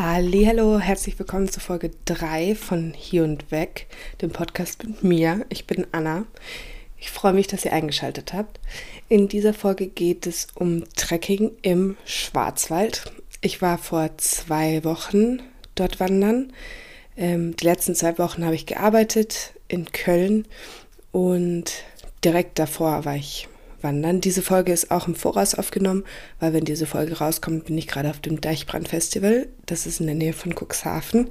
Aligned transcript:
Hallo, 0.00 0.78
herzlich 0.78 1.18
willkommen 1.18 1.48
zu 1.48 1.58
Folge 1.58 1.90
3 2.04 2.54
von 2.54 2.92
Hier 2.96 3.24
und 3.24 3.50
Weg, 3.50 3.88
dem 4.22 4.30
Podcast 4.30 4.84
mit 4.84 5.02
mir. 5.02 5.44
Ich 5.48 5.66
bin 5.66 5.88
Anna. 5.90 6.24
Ich 7.00 7.10
freue 7.10 7.32
mich, 7.32 7.48
dass 7.48 7.64
ihr 7.64 7.72
eingeschaltet 7.72 8.32
habt. 8.32 8.60
In 9.08 9.26
dieser 9.26 9.52
Folge 9.52 9.88
geht 9.88 10.28
es 10.28 10.46
um 10.54 10.84
Trekking 10.94 11.50
im 11.62 11.96
Schwarzwald. 12.04 13.10
Ich 13.40 13.60
war 13.60 13.76
vor 13.76 14.16
zwei 14.18 14.84
Wochen 14.84 15.42
dort 15.74 15.98
wandern. 15.98 16.52
Ähm, 17.16 17.56
die 17.56 17.64
letzten 17.64 17.96
zwei 17.96 18.18
Wochen 18.18 18.44
habe 18.44 18.54
ich 18.54 18.66
gearbeitet 18.66 19.52
in 19.66 19.90
Köln 19.90 20.46
und 21.10 21.72
direkt 22.22 22.60
davor 22.60 23.04
war 23.04 23.16
ich 23.16 23.48
wandern. 23.82 24.20
Diese 24.20 24.42
Folge 24.42 24.72
ist 24.72 24.90
auch 24.90 25.08
im 25.08 25.14
Voraus 25.14 25.54
aufgenommen, 25.54 26.04
weil 26.40 26.52
wenn 26.52 26.64
diese 26.64 26.86
Folge 26.86 27.18
rauskommt, 27.18 27.66
bin 27.66 27.78
ich 27.78 27.86
gerade 27.86 28.10
auf 28.10 28.20
dem 28.20 28.40
Deichbrand-Festival. 28.40 29.48
Das 29.66 29.86
ist 29.86 30.00
in 30.00 30.06
der 30.06 30.14
Nähe 30.14 30.32
von 30.32 30.54
Cuxhaven. 30.54 31.30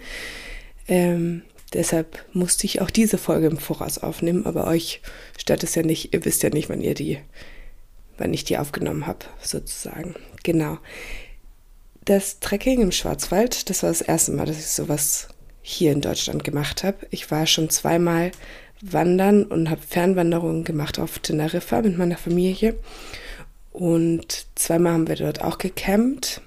Ähm, 0.88 1.44
deshalb 1.73 2.26
musste 2.34 2.66
ich 2.66 2.81
auch 2.81 2.90
diese 2.90 3.18
Folge 3.18 3.48
im 3.48 3.57
Voraus 3.57 3.98
aufnehmen, 3.98 4.45
aber 4.45 4.68
euch 4.68 5.02
stört 5.38 5.63
es 5.63 5.76
ja 5.76 5.84
nicht. 5.84 6.13
Ihr 6.13 6.23
wisst 6.26 6.44
ja 6.44 6.49
nicht, 6.49 6.70
wann 6.70 6.81
ihr 6.81 6.94
die, 6.94 7.20
wann 8.18 8.34
ich 8.34 8.44
die 8.44 8.57
aufgenommen 8.57 9.07
habe, 9.07 9.26
sozusagen. 9.41 10.16
Genau. 10.43 10.77
Das 12.05 12.40
Trekking 12.40 12.82
im 12.82 12.93
Schwarzwald, 12.93 13.70
das 13.70 13.84
war 13.84 13.90
das 13.90 14.02
erste 14.02 14.32
Mal, 14.32 14.45
dass 14.45 14.59
ich 14.59 14.68
sowas 14.68 15.27
hier 15.62 15.91
in 15.91 15.99
Deutschland 15.99 16.45
gemacht 16.45 16.85
habe. 16.85 17.05
Ich 17.09 17.29
war 17.29 17.45
schon 17.45 17.70
zweimal 17.70 18.32
wandern 18.81 19.44
und 19.44 19.70
habe 19.70 19.81
Fernwanderungen 19.81 20.63
gemacht 20.63 20.99
auf 20.99 21.20
Teneriffa 21.20 21.81
mit 21.81 21.98
meiner 21.98 22.18
Familie. 22.18 22.76
Und 23.72 24.48
zweimal 24.55 24.94
haben 24.94 25.08
wir 25.08 25.16
dort 25.16 25.41
auch 25.44 25.58
gecampt. 25.58 26.41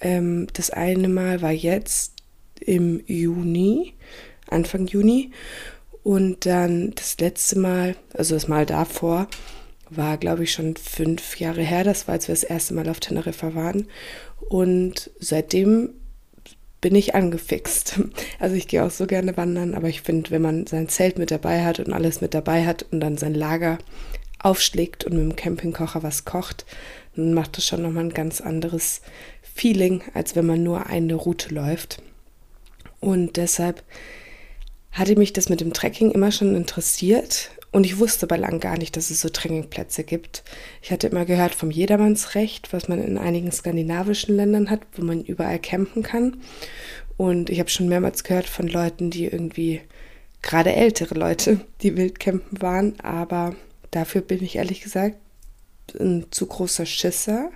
Ähm, 0.00 0.48
das 0.52 0.70
eine 0.70 1.08
Mal 1.08 1.42
war 1.42 1.52
jetzt 1.52 2.12
im 2.60 3.02
Juni, 3.06 3.94
Anfang 4.48 4.86
Juni. 4.86 5.30
Und 6.02 6.46
dann 6.46 6.94
das 6.94 7.18
letzte 7.20 7.58
Mal, 7.58 7.96
also 8.12 8.34
das 8.34 8.48
Mal 8.48 8.66
davor, 8.66 9.28
war, 9.88 10.16
glaube 10.16 10.44
ich, 10.44 10.52
schon 10.52 10.76
fünf 10.76 11.38
Jahre 11.38 11.62
her. 11.62 11.84
Das 11.84 12.08
war, 12.08 12.14
als 12.14 12.28
wir 12.28 12.34
das 12.34 12.44
erste 12.44 12.74
Mal 12.74 12.88
auf 12.88 13.00
Teneriffa 13.00 13.54
waren. 13.54 13.86
Und 14.48 15.10
seitdem 15.20 15.90
bin 16.82 16.94
ich 16.94 17.14
angefixt. 17.14 17.98
Also 18.38 18.56
ich 18.56 18.66
gehe 18.66 18.84
auch 18.84 18.90
so 18.90 19.06
gerne 19.06 19.36
wandern, 19.36 19.74
aber 19.74 19.88
ich 19.88 20.02
finde, 20.02 20.32
wenn 20.32 20.42
man 20.42 20.66
sein 20.66 20.88
Zelt 20.88 21.16
mit 21.16 21.30
dabei 21.30 21.64
hat 21.64 21.78
und 21.78 21.92
alles 21.92 22.20
mit 22.20 22.34
dabei 22.34 22.66
hat 22.66 22.84
und 22.90 22.98
dann 22.98 23.16
sein 23.16 23.34
Lager 23.34 23.78
aufschlägt 24.40 25.04
und 25.04 25.12
mit 25.12 25.22
dem 25.22 25.36
Campingkocher 25.36 26.02
was 26.02 26.24
kocht, 26.24 26.66
dann 27.14 27.34
macht 27.34 27.56
das 27.56 27.66
schon 27.66 27.82
nochmal 27.82 28.04
ein 28.04 28.14
ganz 28.14 28.40
anderes 28.40 29.00
Feeling, 29.42 30.02
als 30.12 30.34
wenn 30.34 30.44
man 30.44 30.64
nur 30.64 30.86
eine 30.86 31.14
Route 31.14 31.54
läuft. 31.54 32.02
Und 32.98 33.36
deshalb 33.36 33.84
hatte 34.90 35.16
mich 35.16 35.32
das 35.32 35.48
mit 35.48 35.60
dem 35.60 35.72
Trekking 35.72 36.10
immer 36.10 36.32
schon 36.32 36.56
interessiert 36.56 37.50
und 37.72 37.86
ich 37.86 37.98
wusste 37.98 38.26
bei 38.26 38.36
lang 38.36 38.60
gar 38.60 38.76
nicht, 38.76 38.96
dass 38.98 39.10
es 39.10 39.22
so 39.22 39.30
Trekkingplätze 39.30 40.04
gibt. 40.04 40.44
Ich 40.82 40.92
hatte 40.92 41.06
immer 41.06 41.24
gehört 41.24 41.54
vom 41.54 41.70
Jedermannsrecht, 41.70 42.70
was 42.72 42.86
man 42.86 43.02
in 43.02 43.16
einigen 43.16 43.50
skandinavischen 43.50 44.36
Ländern 44.36 44.68
hat, 44.68 44.80
wo 44.94 45.02
man 45.02 45.24
überall 45.24 45.58
campen 45.58 46.02
kann. 46.02 46.36
Und 47.16 47.48
ich 47.48 47.58
habe 47.60 47.70
schon 47.70 47.88
mehrmals 47.88 48.24
gehört 48.24 48.46
von 48.46 48.68
Leuten, 48.68 49.10
die 49.10 49.24
irgendwie, 49.24 49.80
gerade 50.42 50.74
ältere 50.74 51.14
Leute, 51.14 51.60
die 51.82 51.96
Wildcampen 51.96 52.60
waren. 52.60 53.00
Aber 53.00 53.56
dafür 53.90 54.20
bin 54.20 54.44
ich 54.44 54.56
ehrlich 54.56 54.82
gesagt 54.82 55.16
ein 55.98 56.26
zu 56.30 56.46
großer 56.46 56.84
Schisser. 56.84 57.50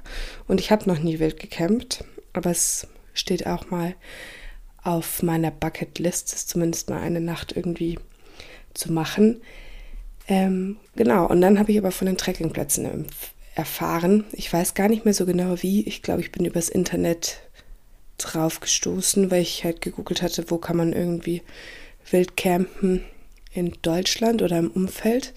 Und 0.49 0.61
ich 0.61 0.71
habe 0.71 0.89
noch 0.89 0.99
nie 0.99 1.19
wild 1.19 1.39
gecampt. 1.39 2.05
Aber 2.33 2.51
es 2.51 2.87
steht 3.13 3.47
auch 3.47 3.71
mal 3.71 3.95
auf 4.83 5.23
meiner 5.23 5.51
Bucketlist, 5.51 6.49
zumindest 6.49 6.89
mal 6.89 7.03
eine 7.03 7.21
Nacht 7.21 7.55
irgendwie 7.55 7.99
zu 8.73 8.93
machen. 8.93 9.43
Ähm, 10.29 10.77
genau, 10.97 11.27
und 11.27 11.41
dann 11.41 11.59
habe 11.59 11.73
ich 11.73 11.79
aber 11.79 11.93
von 11.93 12.07
den 12.07 12.17
Trekkingplätzen 12.17 13.07
erfahren. 13.55 14.25
Ich 14.33 14.53
weiß 14.53 14.75
gar 14.75 14.89
nicht 14.89 15.05
mehr 15.05 15.15
so 15.15 15.27
genau 15.27 15.63
wie. 15.63 15.87
Ich 15.87 16.03
glaube, 16.03 16.21
ich 16.21 16.33
bin 16.33 16.45
übers 16.45 16.69
Internet 16.69 17.41
drauf 18.19 18.61
gestoßen, 18.61 19.31
weil 19.31 19.43
ich 19.43 19.65
halt 19.65 19.81
gegoogelt 19.81 20.23
hatte, 20.23 20.51
wo 20.51 20.59
kann 20.59 20.77
man 20.77 20.93
irgendwie 20.93 21.43
wild 22.11 22.37
campen 22.37 23.05
in 23.53 23.75
Deutschland 23.83 24.43
oder 24.43 24.59
im 24.59 24.71
Umfeld. 24.71 25.33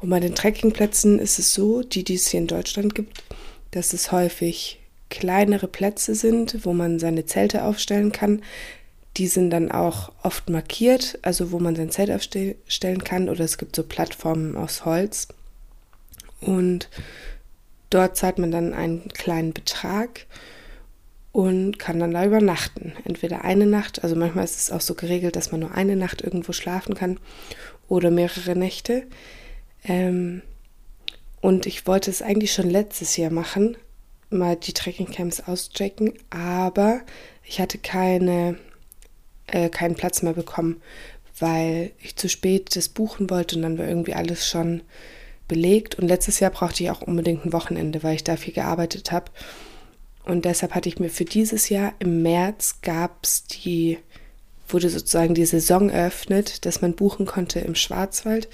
Und 0.00 0.10
bei 0.10 0.20
den 0.20 0.34
Trekkingplätzen 0.34 1.18
ist 1.18 1.38
es 1.38 1.54
so, 1.54 1.82
die, 1.82 2.04
die 2.04 2.14
es 2.14 2.28
hier 2.28 2.40
in 2.40 2.46
Deutschland 2.46 2.94
gibt, 2.94 3.22
dass 3.70 3.92
es 3.92 4.10
häufig 4.10 4.80
kleinere 5.08 5.68
Plätze 5.68 6.14
sind, 6.14 6.64
wo 6.64 6.72
man 6.72 6.98
seine 6.98 7.26
Zelte 7.26 7.64
aufstellen 7.64 8.12
kann. 8.12 8.42
Die 9.16 9.26
sind 9.26 9.50
dann 9.50 9.70
auch 9.70 10.12
oft 10.22 10.48
markiert, 10.48 11.18
also 11.22 11.52
wo 11.52 11.58
man 11.58 11.76
sein 11.76 11.90
Zelt 11.90 12.10
aufstellen 12.10 13.04
kann 13.04 13.28
oder 13.28 13.44
es 13.44 13.58
gibt 13.58 13.74
so 13.74 13.82
Plattformen 13.82 14.56
aus 14.56 14.84
Holz. 14.84 15.28
Und 16.40 16.88
dort 17.90 18.16
zahlt 18.16 18.38
man 18.38 18.50
dann 18.50 18.72
einen 18.72 19.08
kleinen 19.08 19.52
Betrag 19.52 20.26
und 21.32 21.78
kann 21.78 22.00
dann 22.00 22.12
da 22.12 22.24
übernachten. 22.24 22.92
Entweder 23.04 23.44
eine 23.44 23.66
Nacht, 23.66 24.02
also 24.02 24.16
manchmal 24.16 24.44
ist 24.44 24.58
es 24.58 24.70
auch 24.70 24.80
so 24.80 24.94
geregelt, 24.94 25.36
dass 25.36 25.52
man 25.52 25.60
nur 25.60 25.74
eine 25.74 25.96
Nacht 25.96 26.22
irgendwo 26.22 26.52
schlafen 26.52 26.94
kann 26.94 27.18
oder 27.88 28.10
mehrere 28.10 28.56
Nächte. 28.56 29.04
Ähm, 29.84 30.42
und 31.40 31.66
ich 31.66 31.86
wollte 31.86 32.10
es 32.10 32.22
eigentlich 32.22 32.52
schon 32.52 32.68
letztes 32.68 33.16
Jahr 33.16 33.30
machen, 33.30 33.76
mal 34.28 34.56
die 34.56 34.72
Trekkingcamps 34.72 35.40
auschecken, 35.40 36.14
aber 36.30 37.00
ich 37.44 37.60
hatte 37.60 37.78
keine 37.78 38.58
äh, 39.52 39.68
keinen 39.68 39.94
Platz 39.94 40.22
mehr 40.22 40.32
bekommen, 40.32 40.80
weil 41.38 41.92
ich 42.00 42.16
zu 42.16 42.28
spät 42.28 42.76
das 42.76 42.88
buchen 42.88 43.30
wollte 43.30 43.56
und 43.56 43.62
dann 43.62 43.78
war 43.78 43.86
irgendwie 43.86 44.14
alles 44.14 44.46
schon 44.46 44.82
belegt. 45.48 45.96
Und 45.96 46.08
letztes 46.08 46.40
Jahr 46.40 46.50
brauchte 46.50 46.82
ich 46.82 46.90
auch 46.90 47.02
unbedingt 47.02 47.44
ein 47.44 47.52
Wochenende, 47.52 48.02
weil 48.02 48.14
ich 48.14 48.24
da 48.24 48.36
viel 48.36 48.54
gearbeitet 48.54 49.12
habe. 49.12 49.30
Und 50.24 50.44
deshalb 50.44 50.74
hatte 50.74 50.88
ich 50.88 50.98
mir 50.98 51.10
für 51.10 51.24
dieses 51.24 51.68
Jahr 51.68 51.94
im 51.98 52.22
März 52.22 52.82
gab 52.82 53.24
es 53.24 53.44
die, 53.44 53.98
wurde 54.68 54.88
sozusagen 54.90 55.34
die 55.34 55.46
Saison 55.46 55.90
eröffnet, 55.90 56.64
dass 56.66 56.82
man 56.82 56.94
buchen 56.94 57.26
konnte 57.26 57.60
im 57.60 57.74
Schwarzwald 57.74 58.48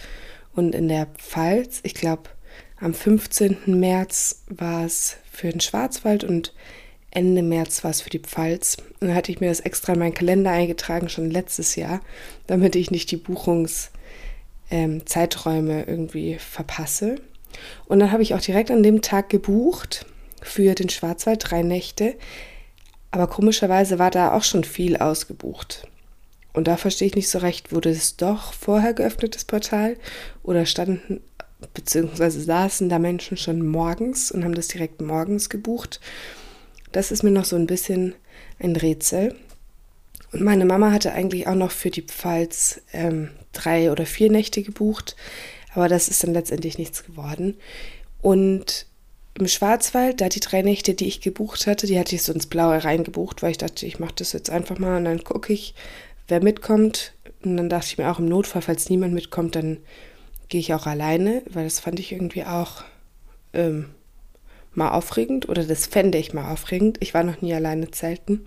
und 0.55 0.75
in 0.75 0.89
der 0.89 1.07
Pfalz. 1.19 1.81
Ich 1.83 1.95
glaube, 1.95 2.31
am 2.79 2.95
15. 2.95 3.79
März 3.79 4.43
war 4.49 4.85
es 4.85 5.17
für 5.31 5.51
den 5.51 5.61
Schwarzwald 5.61 6.25
und 6.25 6.55
Ende 7.11 7.43
März 7.43 7.85
war 7.85 7.91
es 7.91 8.01
für 8.01 8.11
die 8.11 8.19
Pfalz. 8.19 8.77
Und 9.01 9.09
dann 9.09 9.17
hatte 9.17 9.33
ich 9.33 9.41
mir 9.41 9.49
das 9.49 9.61
extra 9.61 9.95
in 9.95 9.99
meinen 9.99 10.15
Kalender 10.15 10.51
eingetragen, 10.51 11.09
schon 11.09 11.31
letztes 11.31 11.77
Jahr, 11.77 12.01
damit 12.47 12.77
ich 12.77 12.91
nicht 12.91 13.11
die 13.11 13.17
Buchungszeiträume 13.17 15.83
ähm, 15.83 15.89
irgendwie 15.89 16.39
verpasse. 16.39 17.17
Und 17.87 18.01
dann 18.01 18.13
habe 18.13 18.23
ich 18.23 18.35
auch 18.35 18.41
direkt 18.41 18.71
an 18.71 18.83
dem 18.83 19.03
Tag 19.03 19.31
gebucht 19.31 20.07
für 20.43 20.75
den 20.75 20.89
Schwarzwald 20.89 21.51
drei 21.51 21.63
Nächte. 21.63 22.17
Aber 23.11 23.29
komischerweise 23.29 23.99
war 23.99 24.11
da 24.11 24.33
auch 24.33 24.45
schon 24.45 24.65
viel 24.65 24.97
ausgebucht. 24.97 25.89
Und 26.53 26.69
da 26.69 26.77
verstehe 26.77 27.09
ich 27.09 27.15
nicht 27.15 27.29
so 27.29 27.39
recht, 27.39 27.73
wurde 27.73 27.91
es 27.91 28.17
doch 28.17 28.53
vorher 28.53 28.95
geöffnet, 28.95 29.35
das 29.35 29.45
Portal? 29.45 29.97
Oder 30.43 30.67
standen, 30.67 31.21
beziehungsweise 31.75 32.41
saßen 32.41 32.89
da 32.89 32.99
Menschen 32.99 33.37
schon 33.37 33.67
morgens 33.67 34.31
und 34.31 34.45
haben 34.45 34.55
das 34.55 34.69
direkt 34.69 35.01
morgens 35.01 35.51
gebucht? 35.51 36.01
Das 36.97 37.11
ist 37.11 37.23
mir 37.23 37.31
noch 37.31 37.45
so 37.45 37.57
ein 37.57 37.67
bisschen 37.67 38.15
ein 38.59 38.75
Rätsel. 38.75 39.35
Und 40.33 40.41
meine 40.41 40.65
Mama 40.65 40.93
hatte 40.93 41.13
eigentlich 41.13 41.47
auch 41.47 41.55
noch 41.55 41.71
für 41.71 41.91
die 41.91 42.01
Pfalz 42.01 42.81
ähm, 42.95 43.33
drei 43.53 43.93
oder 43.93 44.07
vier 44.07 44.31
Nächte 44.31 44.63
gebucht, 44.63 45.15
aber 45.75 45.89
das 45.89 46.09
ist 46.09 46.25
dann 46.25 46.33
letztendlich 46.33 46.79
nichts 46.79 47.05
geworden. 47.05 47.59
Und 48.23 48.87
im 49.39 49.47
Schwarzwald, 49.47 50.23
da 50.23 50.31
die 50.31 50.41
drei 50.41 50.63
Nächte, 50.63 50.95
die 50.95 51.07
ich 51.07 51.21
gebucht 51.21 51.67
hatte, 51.67 51.87
die 51.87 51.99
hatte 51.99 52.15
ich 52.15 52.23
so 52.23 52.33
ins 52.33 52.47
Blaue 52.47 52.83
reingebucht, 52.83 53.43
weil 53.43 53.51
ich 53.51 53.59
dachte, 53.59 53.85
ich 53.85 53.99
mache 53.99 54.15
das 54.17 54.33
jetzt 54.33 54.49
einfach 54.49 54.79
mal 54.79 54.97
und 54.97 55.05
dann 55.05 55.23
gucke 55.23 55.53
ich, 55.53 55.75
wer 56.29 56.43
mitkommt. 56.43 57.13
Und 57.45 57.59
dann 57.59 57.69
dachte 57.69 57.89
ich 57.89 57.99
mir 57.99 58.11
auch 58.11 58.21
im 58.21 58.27
Notfall, 58.27 58.63
falls 58.63 58.89
niemand 58.89 59.13
mitkommt, 59.13 59.55
dann 59.55 59.81
gehe 60.49 60.61
ich 60.61 60.73
auch 60.73 60.87
alleine, 60.87 61.43
weil 61.51 61.65
das 61.65 61.79
fand 61.79 62.01
ich 62.01 62.13
irgendwie 62.13 62.45
auch 62.45 62.85
ähm, 63.53 63.91
mal 64.77 64.91
aufregend 64.91 65.49
oder 65.49 65.65
das 65.65 65.87
fände 65.87 66.19
ich 66.19 66.35
mal 66.35 66.53
aufregend. 66.53 66.99
Ich 67.01 67.15
war 67.15 67.23
noch 67.23 67.43
nie 67.43 67.55
alleine 67.55 67.91
zelten, 67.91 68.47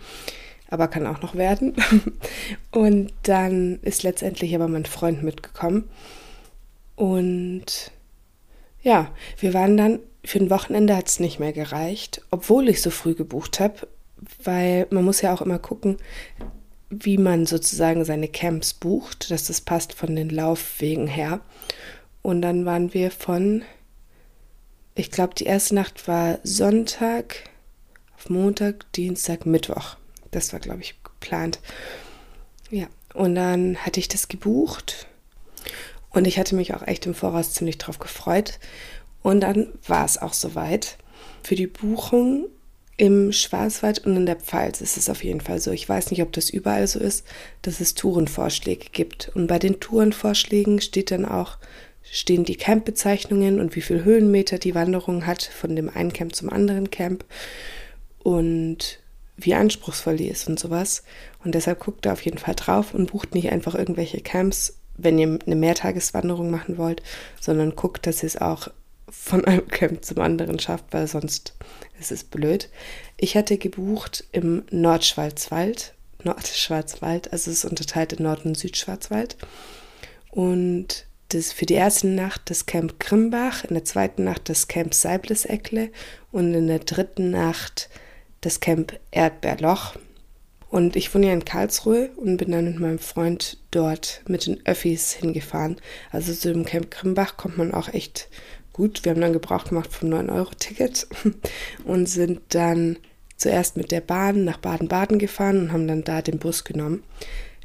aber 0.70 0.88
kann 0.88 1.08
auch 1.08 1.22
noch 1.22 1.36
werden. 1.36 1.74
Und 2.72 3.14
dann 3.24 3.80
ist 3.82 4.04
letztendlich 4.04 4.54
aber 4.56 4.68
mein 4.68 4.86
Freund 4.86 5.24
mitgekommen. 5.24 5.90
Und 6.96 7.92
ja, 8.82 9.12
wir 9.40 9.54
waren 9.54 9.78
dann, 9.78 10.00
für 10.24 10.40
ein 10.40 10.50
Wochenende 10.50 10.96
hat 10.96 11.08
es 11.08 11.20
nicht 11.20 11.40
mehr 11.40 11.54
gereicht, 11.54 12.22
obwohl 12.30 12.70
ich 12.70 12.82
so 12.82 12.90
früh 12.90 13.16
gebucht 13.16 13.60
habe, 13.60 13.88
weil 14.44 14.88
man 14.90 15.06
muss 15.06 15.22
ja 15.22 15.34
auch 15.34 15.42
immer 15.42 15.60
gucken, 15.60 15.98
wie 16.90 17.18
man 17.18 17.46
sozusagen 17.46 18.04
seine 18.04 18.28
Camps 18.28 18.74
bucht, 18.74 19.32
dass 19.32 19.48
das 19.48 19.62
passt 19.62 19.94
von 19.94 20.16
den 20.16 20.30
Laufwegen 20.30 21.08
her. 21.08 21.40
Und 22.22 22.42
dann 22.42 22.66
waren 22.66 22.94
wir 22.94 23.12
von 23.12 23.64
ich 24.96 25.12
glaube, 25.12 25.36
die 25.36 25.46
erste 25.46 25.76
Nacht 25.76 26.08
war 26.08 26.40
Sonntag, 26.44 27.50
auf 28.18 28.30
Montag, 28.30 28.92
Dienstag, 28.94 29.46
Mittwoch. 29.46 29.96
Das 30.32 30.52
war, 30.54 30.60
glaube 30.60 30.82
ich, 30.82 31.02
geplant. 31.04 31.60
Ja, 32.70 32.88
und 33.14 33.36
dann 33.36 33.78
hatte 33.78 34.00
ich 34.00 34.08
das 34.08 34.28
gebucht 34.28 35.08
und 36.12 36.26
ich 36.26 36.40
hatte 36.40 36.56
mich 36.56 36.74
auch 36.74 36.86
echt 36.86 37.06
im 37.06 37.14
Voraus 37.14 37.54
ziemlich 37.54 37.78
drauf 37.78 38.00
gefreut. 38.00 38.60
Und 39.22 39.42
dann 39.42 39.68
war 39.88 40.06
es 40.06 40.18
auch 40.18 40.34
soweit. 40.34 40.98
Für 41.44 41.56
die 41.56 41.68
Buchung 41.68 42.48
im 42.98 43.32
Schwarzwald 43.32 44.00
und 44.00 44.18
in 44.18 44.26
der 44.26 44.36
Pfalz 44.36 44.82
ist 44.82 44.98
es 44.98 45.10
auf 45.10 45.24
jeden 45.24 45.42
Fall 45.42 45.60
so. 45.60 45.72
Ich 45.72 45.88
weiß 45.88 46.12
nicht, 46.12 46.22
ob 46.22 46.34
das 46.34 46.50
überall 46.50 46.88
so 46.88 47.00
ist, 47.00 47.26
dass 47.62 47.80
es 47.80 47.96
Tourenvorschläge 47.96 48.88
gibt. 48.92 49.32
Und 49.34 49.48
bei 49.48 49.60
den 49.60 49.80
Tourenvorschlägen 49.80 50.82
steht 50.82 51.12
dann 51.12 51.26
auch, 51.26 51.58
stehen 52.12 52.44
die 52.44 52.56
Campbezeichnungen 52.56 53.60
und 53.60 53.76
wie 53.76 53.82
viel 53.82 54.04
Höhenmeter 54.04 54.58
die 54.58 54.76
Wanderung 54.76 55.26
hat 55.26 55.44
von 55.44 55.76
dem 55.76 55.90
einen 55.90 56.14
Camp 56.14 56.36
zum 56.36 56.50
anderen 56.50 56.90
Camp 56.90 57.24
und 58.20 59.00
wie 59.38 59.54
anspruchsvoll 59.54 60.18
die 60.18 60.28
ist 60.28 60.48
und 60.48 60.60
sowas. 60.60 61.04
Und 61.44 61.56
deshalb 61.56 61.80
guckt 61.80 62.06
da 62.06 62.14
auf 62.14 62.22
jeden 62.22 62.38
Fall 62.38 62.56
drauf 62.56 62.94
und 62.94 63.12
bucht 63.12 63.36
nicht 63.36 63.52
einfach 63.52 63.76
irgendwelche 63.76 64.22
Camps, 64.22 64.78
wenn 64.98 65.18
ihr 65.18 65.40
eine 65.46 65.56
Mehrtageswanderung 65.56 66.52
machen 66.52 66.78
wollt, 66.78 67.02
sondern 67.40 67.76
guckt, 67.76 68.06
dass 68.06 68.22
ihr 68.24 68.28
es 68.28 68.38
auch 68.38 68.70
von 69.10 69.46
einem 69.46 69.68
Camp 69.70 70.04
zum 70.04 70.20
anderen 70.20 70.60
schafft, 70.60 70.86
weil 70.92 71.08
sonst 71.08 71.54
ist 72.00 72.12
es 72.12 72.24
blöd. 72.24 72.70
Ich 73.18 73.36
hatte 73.36 73.58
gebucht 73.58 74.26
im 74.32 74.64
Nordschwarzwald, 74.72 75.94
Nordschwarzwald, 76.24 77.32
also 77.32 77.50
es 77.50 77.64
ist 77.64 77.66
unterteilt 77.66 78.14
in 78.14 78.24
Nord- 78.24 78.46
und 78.46 78.58
Südschwarzwald. 78.58 79.38
Und 80.32 81.06
das 81.30 81.54
für 81.54 81.66
die 81.66 81.76
erste 81.76 82.08
Nacht 82.08 82.42
das 82.46 82.66
Camp 82.66 83.00
Grimbach, 83.00 83.64
in 83.64 83.76
der 83.76 83.86
zweiten 83.86 84.24
Nacht 84.24 84.50
das 84.50 84.68
Camp 84.68 84.94
Seibles-Eckle 84.94 85.90
und 86.32 86.54
in 86.54 86.68
der 86.68 86.80
dritten 86.80 87.32
Nacht 87.32 87.90
das 88.42 88.60
Camp 88.60 89.00
Erdbeerloch. 89.12 89.96
Und 90.70 90.96
ich 90.96 91.14
wohne 91.14 91.28
ja 91.28 91.34
in 91.34 91.46
Karlsruhe 91.46 92.12
und 92.16 92.38
bin 92.38 92.52
dann 92.52 92.66
mit 92.66 92.80
meinem 92.80 93.00
Freund 93.00 93.58
dort 93.72 94.22
mit 94.28 94.46
den 94.46 94.64
Öffis 94.66 95.14
hingefahren. 95.14 95.78
Also 96.12 96.34
zu 96.34 96.54
dem 96.54 96.66
Camp 96.66 96.92
Grimbach 96.92 97.38
kommt 97.38 97.58
man 97.58 97.74
auch 97.74 97.90
echt 97.90 98.30
gut. 98.72 99.04
Wir 99.04 99.12
haben 99.12 99.22
dann 99.22 99.34
Gebrauch 99.34 99.66
gemacht 99.66 99.92
vom 99.92 100.10
9-Euro-Ticket 100.10 101.08
und 101.86 102.08
sind 102.08 102.42
dann 102.50 102.98
zuerst 103.36 103.78
mit 103.78 103.92
der 103.92 104.02
Bahn 104.02 104.44
nach 104.44 104.58
Baden-Baden 104.58 105.18
gefahren 105.18 105.60
und 105.60 105.72
haben 105.72 105.88
dann 105.88 106.04
da 106.04 106.22
den 106.22 106.40
Bus 106.40 106.64
genommen. 106.64 107.04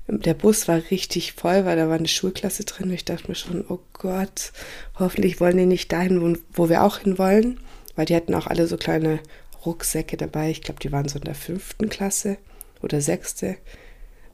Der 0.07 0.35
Bus 0.35 0.69
war 0.69 0.83
richtig 0.91 1.33
voll, 1.33 1.65
weil 1.65 1.77
da 1.77 1.89
war 1.89 1.97
eine 1.97 2.09
Schulklasse 2.09 2.65
drin. 2.65 2.91
Ich 2.91 3.07
dachte 3.07 3.29
mir 3.29 3.35
schon, 3.35 3.65
oh 3.69 3.81
Gott, 3.95 4.53
hoffentlich 4.99 5.41
wollen 5.41 5.57
die 5.57 5.67
nicht 5.67 5.91
dahin, 5.93 6.21
wo, 6.21 6.39
wo 6.53 6.69
wir 6.69 6.83
auch 6.83 6.99
hin 6.99 7.19
wollen. 7.19 7.59
Weil 7.97 8.07
die 8.07 8.15
hatten 8.15 8.35
auch 8.35 8.47
alle 8.47 8.67
so 8.67 8.77
kleine 8.77 9.21
Rucksäcke 9.65 10.17
dabei. 10.17 10.51
Ich 10.51 10.63
glaube, 10.63 10.81
die 10.81 10.93
waren 10.93 11.09
so 11.09 11.19
in 11.19 11.25
der 11.25 11.35
fünften 11.35 11.89
Klasse 11.89 12.37
oder 12.83 13.01
sechste, 13.01 13.57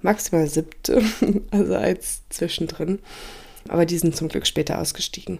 maximal 0.02 0.48
siebte, 0.48 1.02
also 1.50 1.76
als 1.76 2.22
zwischendrin. 2.30 2.98
Aber 3.68 3.86
die 3.86 3.98
sind 3.98 4.16
zum 4.16 4.28
Glück 4.28 4.46
später 4.46 4.80
ausgestiegen. 4.80 5.38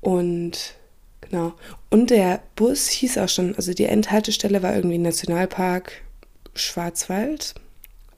Und 0.00 0.74
genau. 1.20 1.54
Und 1.90 2.10
der 2.10 2.42
Bus 2.54 2.88
hieß 2.88 3.18
auch 3.18 3.28
schon, 3.28 3.56
also 3.56 3.74
die 3.74 3.86
Endhaltestelle 3.86 4.62
war 4.62 4.76
irgendwie 4.76 4.98
Nationalpark 4.98 6.02
Schwarzwald. 6.54 7.54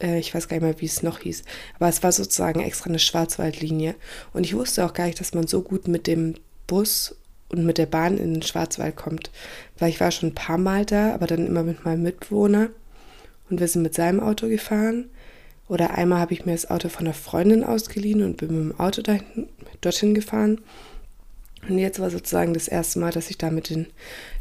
Äh, 0.02 0.18
ich 0.18 0.34
weiß 0.34 0.48
gar 0.48 0.56
nicht 0.56 0.64
mehr, 0.64 0.80
wie 0.80 0.86
es 0.86 1.02
noch 1.02 1.20
hieß. 1.20 1.44
Aber 1.78 1.88
es 1.88 2.02
war 2.02 2.12
sozusagen 2.12 2.60
extra 2.60 2.88
eine 2.88 2.98
Schwarzwaldlinie. 2.98 3.94
Und 4.32 4.44
ich 4.44 4.54
wusste 4.54 4.84
auch 4.84 4.92
gar 4.92 5.06
nicht, 5.06 5.20
dass 5.20 5.34
man 5.34 5.46
so 5.46 5.62
gut 5.62 5.88
mit 5.88 6.06
dem 6.06 6.34
Bus 6.66 7.16
und 7.48 7.64
mit 7.64 7.78
der 7.78 7.86
Bahn 7.86 8.18
in 8.18 8.34
den 8.34 8.42
Schwarzwald 8.42 8.96
kommt. 8.96 9.30
Weil 9.78 9.90
ich 9.90 10.00
war 10.00 10.10
schon 10.10 10.30
ein 10.30 10.34
paar 10.34 10.58
Mal 10.58 10.84
da, 10.84 11.14
aber 11.14 11.26
dann 11.26 11.46
immer 11.46 11.62
mit 11.62 11.84
meinem 11.84 12.02
Mitbewohner. 12.02 12.70
Und 13.48 13.60
wir 13.60 13.68
sind 13.68 13.82
mit 13.82 13.94
seinem 13.94 14.20
Auto 14.20 14.48
gefahren. 14.48 15.10
Oder 15.68 15.92
einmal 15.92 16.20
habe 16.20 16.34
ich 16.34 16.44
mir 16.44 16.52
das 16.52 16.68
Auto 16.70 16.88
von 16.88 17.06
einer 17.06 17.14
Freundin 17.14 17.64
ausgeliehen 17.64 18.22
und 18.22 18.36
bin 18.36 18.48
mit 18.48 18.74
dem 18.74 18.80
Auto 18.80 19.00
dahin, 19.00 19.48
dorthin 19.80 20.14
gefahren. 20.14 20.60
Und 21.68 21.78
jetzt 21.78 22.00
war 22.00 22.10
sozusagen 22.10 22.54
das 22.54 22.66
erste 22.66 22.98
Mal, 22.98 23.12
dass 23.12 23.30
ich 23.30 23.38
da 23.38 23.50
mit 23.50 23.70
den 23.70 23.86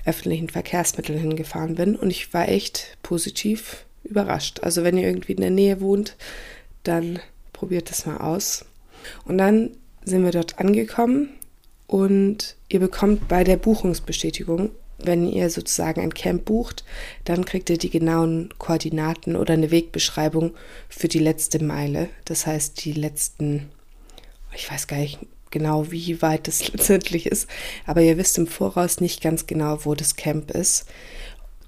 öffentlichen 0.05 0.49
Verkehrsmitteln 0.49 1.19
hingefahren 1.19 1.75
bin. 1.75 1.95
Und 1.95 2.09
ich 2.09 2.33
war 2.33 2.49
echt 2.49 2.97
positiv 3.03 3.85
überrascht. 4.03 4.61
Also 4.61 4.83
wenn 4.83 4.97
ihr 4.97 5.07
irgendwie 5.07 5.33
in 5.33 5.41
der 5.41 5.49
Nähe 5.49 5.81
wohnt, 5.81 6.15
dann 6.83 7.19
probiert 7.53 7.89
das 7.89 8.05
mal 8.05 8.17
aus. 8.17 8.65
Und 9.25 9.37
dann 9.37 9.71
sind 10.03 10.23
wir 10.23 10.31
dort 10.31 10.59
angekommen 10.59 11.29
und 11.87 12.55
ihr 12.69 12.79
bekommt 12.79 13.27
bei 13.27 13.43
der 13.43 13.57
Buchungsbestätigung, 13.57 14.69
wenn 14.97 15.27
ihr 15.27 15.49
sozusagen 15.49 16.01
ein 16.01 16.13
Camp 16.13 16.45
bucht, 16.45 16.83
dann 17.25 17.45
kriegt 17.45 17.69
ihr 17.69 17.77
die 17.77 17.89
genauen 17.89 18.49
Koordinaten 18.57 19.35
oder 19.35 19.53
eine 19.53 19.71
Wegbeschreibung 19.71 20.53
für 20.89 21.07
die 21.07 21.19
letzte 21.19 21.63
Meile. 21.63 22.09
Das 22.25 22.45
heißt, 22.45 22.83
die 22.85 22.93
letzten, 22.93 23.69
ich 24.55 24.71
weiß 24.71 24.87
gar 24.87 24.97
nicht 24.97 25.19
genau, 25.49 25.91
wie 25.91 26.21
weit 26.21 26.47
das 26.47 26.67
letztendlich 26.71 27.25
ist, 27.25 27.47
aber 27.85 28.01
ihr 28.01 28.17
wisst 28.17 28.37
im 28.37 28.47
Voraus 28.47 29.01
nicht 29.01 29.21
ganz 29.21 29.47
genau, 29.47 29.85
wo 29.85 29.95
das 29.95 30.15
Camp 30.15 30.51
ist. 30.51 30.85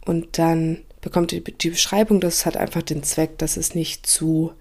Und 0.05 0.37
dann 0.37 0.79
bekommt 1.03 1.33
ihr 1.33 1.41
die 1.41 1.69
Beschreibung, 1.69 2.19
das 2.19 2.45
hat 2.45 2.57
einfach 2.57 2.81
den 2.81 3.03
Zweck, 3.03 3.37
dass 3.37 3.57
es 3.57 3.75
nicht 3.75 4.07
zu 4.07 4.53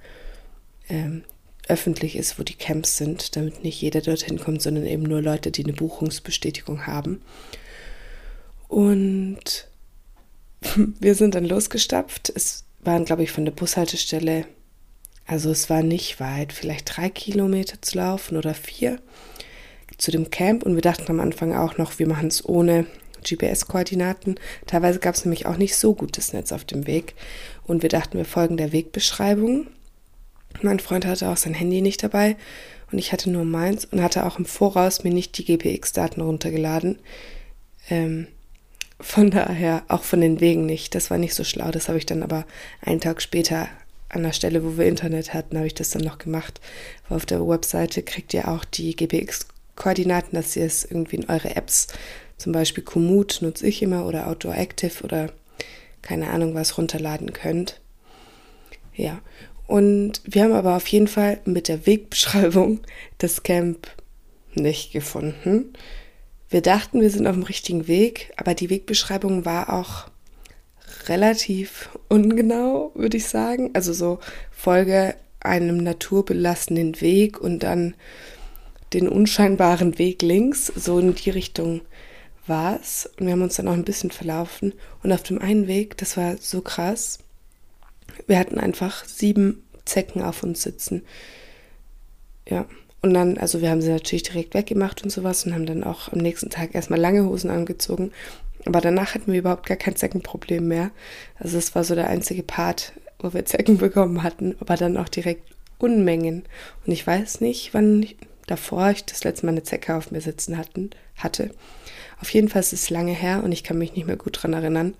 ähm, 0.89 1.23
öffentlich 1.69 2.17
ist, 2.17 2.39
wo 2.39 2.43
die 2.43 2.56
Camps 2.56 2.97
sind, 2.97 3.37
damit 3.37 3.62
nicht 3.62 3.81
jeder 3.81 4.00
dorthin 4.00 4.39
kommt, 4.39 4.61
sondern 4.61 4.85
eben 4.85 5.05
nur 5.05 5.23
Leute, 5.23 5.53
die 5.53 5.65
eine 5.65 5.73
Buchungsbestätigung 5.73 6.87
haben. 6.87 7.23
Und 8.69 9.69
wir 11.00 11.15
sind 11.15 11.37
dann 11.37 11.44
losgestapft. 11.44 12.33
Es 12.35 12.65
waren, 12.81 13.05
glaube 13.05 13.23
ich, 13.23 13.31
von 13.31 13.44
der 13.44 13.53
Bushaltestelle, 13.53 14.44
also 15.25 15.50
es 15.50 15.71
war 15.71 15.85
nicht 15.85 16.19
weit, 16.19 16.53
vielleicht 16.53 16.97
drei 16.97 17.09
Kilometer 17.09 17.81
zu 17.81 17.99
laufen 17.99 18.37
oder 18.37 18.55
vier 18.55 19.00
zu 19.97 20.11
dem 20.11 20.31
Camp. 20.31 20.65
Und 20.65 20.75
wir 20.75 20.83
dachten 20.83 21.09
am 21.09 21.21
Anfang 21.21 21.55
auch 21.55 21.79
noch, 21.79 22.00
wir 22.00 22.09
machen 22.09 22.27
es 22.27 22.44
ohne 22.44 22.87
GPS-Koordinaten. 23.23 24.37
Teilweise 24.67 24.99
gab 24.99 25.15
es 25.15 25.25
nämlich 25.25 25.47
auch 25.47 25.57
nicht 25.57 25.77
so 25.77 25.95
gutes 25.95 26.33
Netz 26.33 26.53
auf 26.53 26.65
dem 26.65 26.87
Weg. 26.87 27.15
Und 27.65 27.83
wir 27.83 27.89
dachten, 27.89 28.19
wir 28.19 28.25
folgen 28.25 28.57
der 28.57 28.73
Wegbeschreibung 28.73 29.67
mein 30.61 30.81
Freund 30.81 31.07
hatte 31.07 31.29
auch 31.29 31.37
sein 31.37 31.55
Handy 31.55 31.81
nicht 31.81 32.03
dabei 32.03 32.37
und 32.91 32.99
ich 32.99 33.13
hatte 33.13 33.31
nur 33.31 33.45
meins 33.45 33.85
und 33.87 34.03
hatte 34.03 34.27
auch 34.27 34.39
im 34.39 34.45
Voraus 34.45 35.03
mir 35.03 35.13
nicht 35.13 35.39
die 35.39 35.45
GPX-Daten 35.45 36.21
runtergeladen. 36.21 36.99
Ähm, 37.89 38.27
von 39.01 39.31
daher 39.31 39.83
auch 39.89 40.05
von 40.05 40.21
den 40.21 40.41
Wegen 40.41 40.67
nicht. 40.67 40.95
Das 40.95 41.11
war 41.11 41.19
nicht 41.19 41.35
so 41.35 41.43
schlau. 41.43 41.71
Das 41.71 41.89
habe 41.89 41.99
ich 41.99 42.07
dann 42.07 42.23
aber 42.23 42.45
einen 42.83 43.01
Tag 43.01 43.23
später 43.23 43.69
an 44.09 44.23
der 44.23 44.33
Stelle, 44.33 44.63
wo 44.63 44.77
wir 44.77 44.87
Internet 44.87 45.32
hatten, 45.32 45.56
habe 45.56 45.67
ich 45.67 45.75
das 45.75 45.91
dann 45.91 46.03
noch 46.03 46.19
gemacht. 46.19 46.61
Weil 47.08 47.17
auf 47.17 47.27
der 47.27 47.46
Webseite 47.46 48.03
kriegt 48.03 48.35
ihr 48.35 48.46
auch 48.46 48.65
die 48.65 48.94
GPX-Koordinaten, 48.94 50.37
dass 50.37 50.55
ihr 50.55 50.67
es 50.67 50.85
irgendwie 50.85 51.17
in 51.17 51.29
eure 51.29 51.56
Apps, 51.56 51.89
zum 52.43 52.53
Beispiel 52.53 52.82
Komoot 52.82 53.39
nutze 53.41 53.69
ich 53.69 53.82
immer 53.82 54.05
oder 54.05 54.27
Outdoor 54.27 54.56
Active 54.56 55.05
oder 55.05 55.31
keine 56.03 56.31
Ahnung 56.31 56.56
was 56.56 56.77
runterladen 56.77 57.32
könnt. 57.32 57.81
Ja, 58.94 59.20
und 59.69 60.20
wir 60.25 60.43
haben 60.43 60.53
aber 60.53 60.75
auf 60.75 60.89
jeden 60.89 61.06
Fall 61.06 61.39
mit 61.44 61.69
der 61.69 61.87
Wegbeschreibung 61.87 62.81
das 63.19 63.44
Camp 63.44 63.87
nicht 64.55 64.93
gefunden. 64.93 65.72
Wir 66.51 66.63
dachten, 66.63 67.01
wir 67.01 67.11
sind 67.11 67.29
auf 67.29 67.37
dem 67.37 67.44
richtigen 67.44 67.87
Weg, 67.87 68.32
aber 68.37 68.55
die 68.55 68.70
Wegbeschreibung 68.70 69.44
war 69.44 69.72
auch 69.72 70.08
relativ 71.06 71.91
ungenau, 72.08 72.91
würde 72.96 73.19
ich 73.19 73.29
sagen. 73.29 73.70
Also 73.72 73.93
so 73.93 74.19
folge 74.51 75.15
einem 75.39 75.77
naturbelassenen 75.77 77.01
Weg 77.01 77.41
und 77.41 77.61
dann 77.61 77.94
den 78.93 79.08
unscheinbaren 79.08 79.99
Weg 80.01 80.22
links. 80.22 80.67
So 80.67 80.99
in 80.99 81.15
die 81.15 81.31
Richtung 81.31 81.82
war 82.46 82.79
es. 82.81 83.08
Und 83.19 83.27
wir 83.27 83.32
haben 83.32 83.43
uns 83.43 83.56
dann 83.56 83.69
auch 83.69 83.72
ein 83.72 83.84
bisschen 83.84 84.11
verlaufen. 84.11 84.75
Und 85.03 85.13
auf 85.13 85.22
dem 85.22 85.41
einen 85.41 85.67
Weg, 85.67 85.96
das 85.99 86.17
war 86.17 86.37
so 86.39 86.61
krass, 86.61 87.19
wir 88.27 88.39
hatten 88.39 88.58
einfach 88.58 89.05
sieben 89.05 89.63
Zecken 89.84 90.22
auf 90.22 90.43
uns 90.43 90.63
sitzen. 90.63 91.03
Ja. 92.49 92.67
Und 93.01 93.15
dann, 93.15 93.37
also 93.37 93.61
wir 93.61 93.70
haben 93.70 93.82
sie 93.82 93.91
natürlich 93.91 94.22
direkt 94.22 94.55
weggemacht 94.55 95.03
und 95.03 95.11
sowas 95.11 95.44
und 95.44 95.55
haben 95.55 95.67
dann 95.67 95.82
auch 95.82 96.13
am 96.13 96.20
nächsten 96.20 96.51
Tag 96.51 96.75
erstmal 96.75 97.01
lange 97.01 97.25
Hosen 97.25 97.51
angezogen. 97.51 98.13
Aber 98.65 98.81
danach 98.81 99.15
hatten 99.15 99.32
wir 99.32 99.41
überhaupt 99.41 99.67
gar 99.67 99.77
kein 99.77 99.96
Zeckenproblem 99.96 100.69
mehr. 100.69 100.93
Also 101.37 101.58
es 101.58 101.75
war 101.75 101.82
so 101.82 101.96
der 101.96 102.08
einzige 102.08 102.44
Part, 102.44 102.93
wo 103.19 103.34
wir 103.34 103.44
Zecken 103.44 103.79
bekommen 103.79 104.22
hatten, 104.22 104.55
aber 104.61 104.77
dann 104.77 104.96
auch 104.96 105.08
direkt 105.08 105.53
Unmengen. 105.79 106.44
Und 106.87 106.93
ich 106.93 107.05
weiß 107.05 107.41
nicht, 107.41 107.75
wann 107.75 108.06
davor 108.53 108.91
ich 108.91 109.05
das 109.06 109.25
letzte 109.25 109.47
Mal 109.47 109.53
eine 109.53 109.63
Zecke 109.63 109.94
auf 109.94 110.11
mir 110.11 110.21
sitzen 110.21 110.59
hatten, 110.59 110.91
hatte. 111.17 111.51
Auf 112.21 112.31
jeden 112.31 112.51
Fall 112.51 112.61
ist 112.61 112.75
es 112.75 112.91
lange 112.91 113.13
her 113.13 113.43
und 113.43 113.51
ich 113.51 113.65
kann 113.65 113.79
mich 113.79 113.94
nicht 113.94 114.06
mehr 114.06 114.17
gut 114.17 114.43
dran 114.43 114.53
erinnern. 114.53 114.94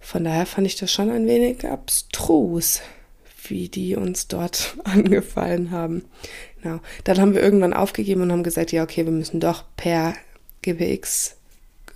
Von 0.00 0.24
daher 0.24 0.46
fand 0.46 0.66
ich 0.66 0.76
das 0.76 0.90
schon 0.90 1.10
ein 1.10 1.26
wenig 1.26 1.66
abstrus, 1.66 2.80
wie 3.46 3.68
die 3.68 3.94
uns 3.94 4.26
dort 4.26 4.74
angefallen 4.84 5.70
haben. 5.70 6.06
Genau. 6.62 6.80
Dann 7.04 7.20
haben 7.20 7.34
wir 7.34 7.42
irgendwann 7.42 7.74
aufgegeben 7.74 8.22
und 8.22 8.32
haben 8.32 8.42
gesagt, 8.42 8.72
ja, 8.72 8.82
okay, 8.82 9.04
wir 9.04 9.12
müssen 9.12 9.38
doch 9.38 9.64
per 9.76 10.14
GPX, 10.62 11.36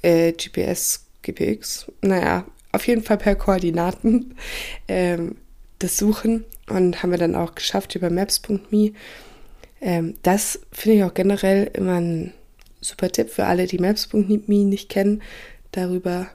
äh, 0.02 0.32
GPS, 0.32 1.06
GPX, 1.22 1.90
naja, 2.02 2.44
auf 2.72 2.86
jeden 2.86 3.02
Fall 3.02 3.16
per 3.16 3.34
Koordinaten 3.34 4.34
ähm, 4.88 5.36
das 5.78 5.96
suchen 5.96 6.44
und 6.68 7.02
haben 7.02 7.10
wir 7.10 7.18
dann 7.18 7.34
auch 7.34 7.54
geschafft 7.54 7.94
über 7.94 8.10
maps.me. 8.10 8.92
Ähm, 9.80 10.14
das 10.22 10.60
finde 10.72 10.98
ich 10.98 11.04
auch 11.04 11.14
generell 11.14 11.70
immer 11.74 12.00
ein 12.00 12.32
super 12.80 13.10
Tipp 13.10 13.30
für 13.30 13.46
alle, 13.46 13.66
die 13.66 13.78
maps.me 13.78 14.36
nicht 14.48 14.88
kennen. 14.88 15.22
Darüber 15.72 16.28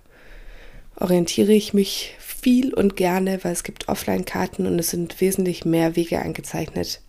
orientiere 0.95 1.53
ich 1.53 1.73
mich 1.73 2.15
viel 2.19 2.73
und 2.73 2.95
gerne, 2.95 3.43
weil 3.43 3.53
es 3.53 3.63
gibt 3.63 3.87
Offline-Karten 3.87 4.65
und 4.65 4.77
es 4.79 4.89
sind 4.89 5.19
wesentlich 5.21 5.65
mehr 5.65 5.95
Wege 5.95 6.19
eingezeichnet. 6.19 7.01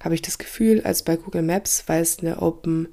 Habe 0.00 0.14
ich 0.14 0.22
das 0.22 0.38
Gefühl, 0.38 0.82
als 0.82 1.02
bei 1.02 1.16
Google 1.16 1.42
Maps, 1.42 1.84
weil 1.86 2.02
es 2.02 2.18
eine 2.18 2.40
Open 2.42 2.88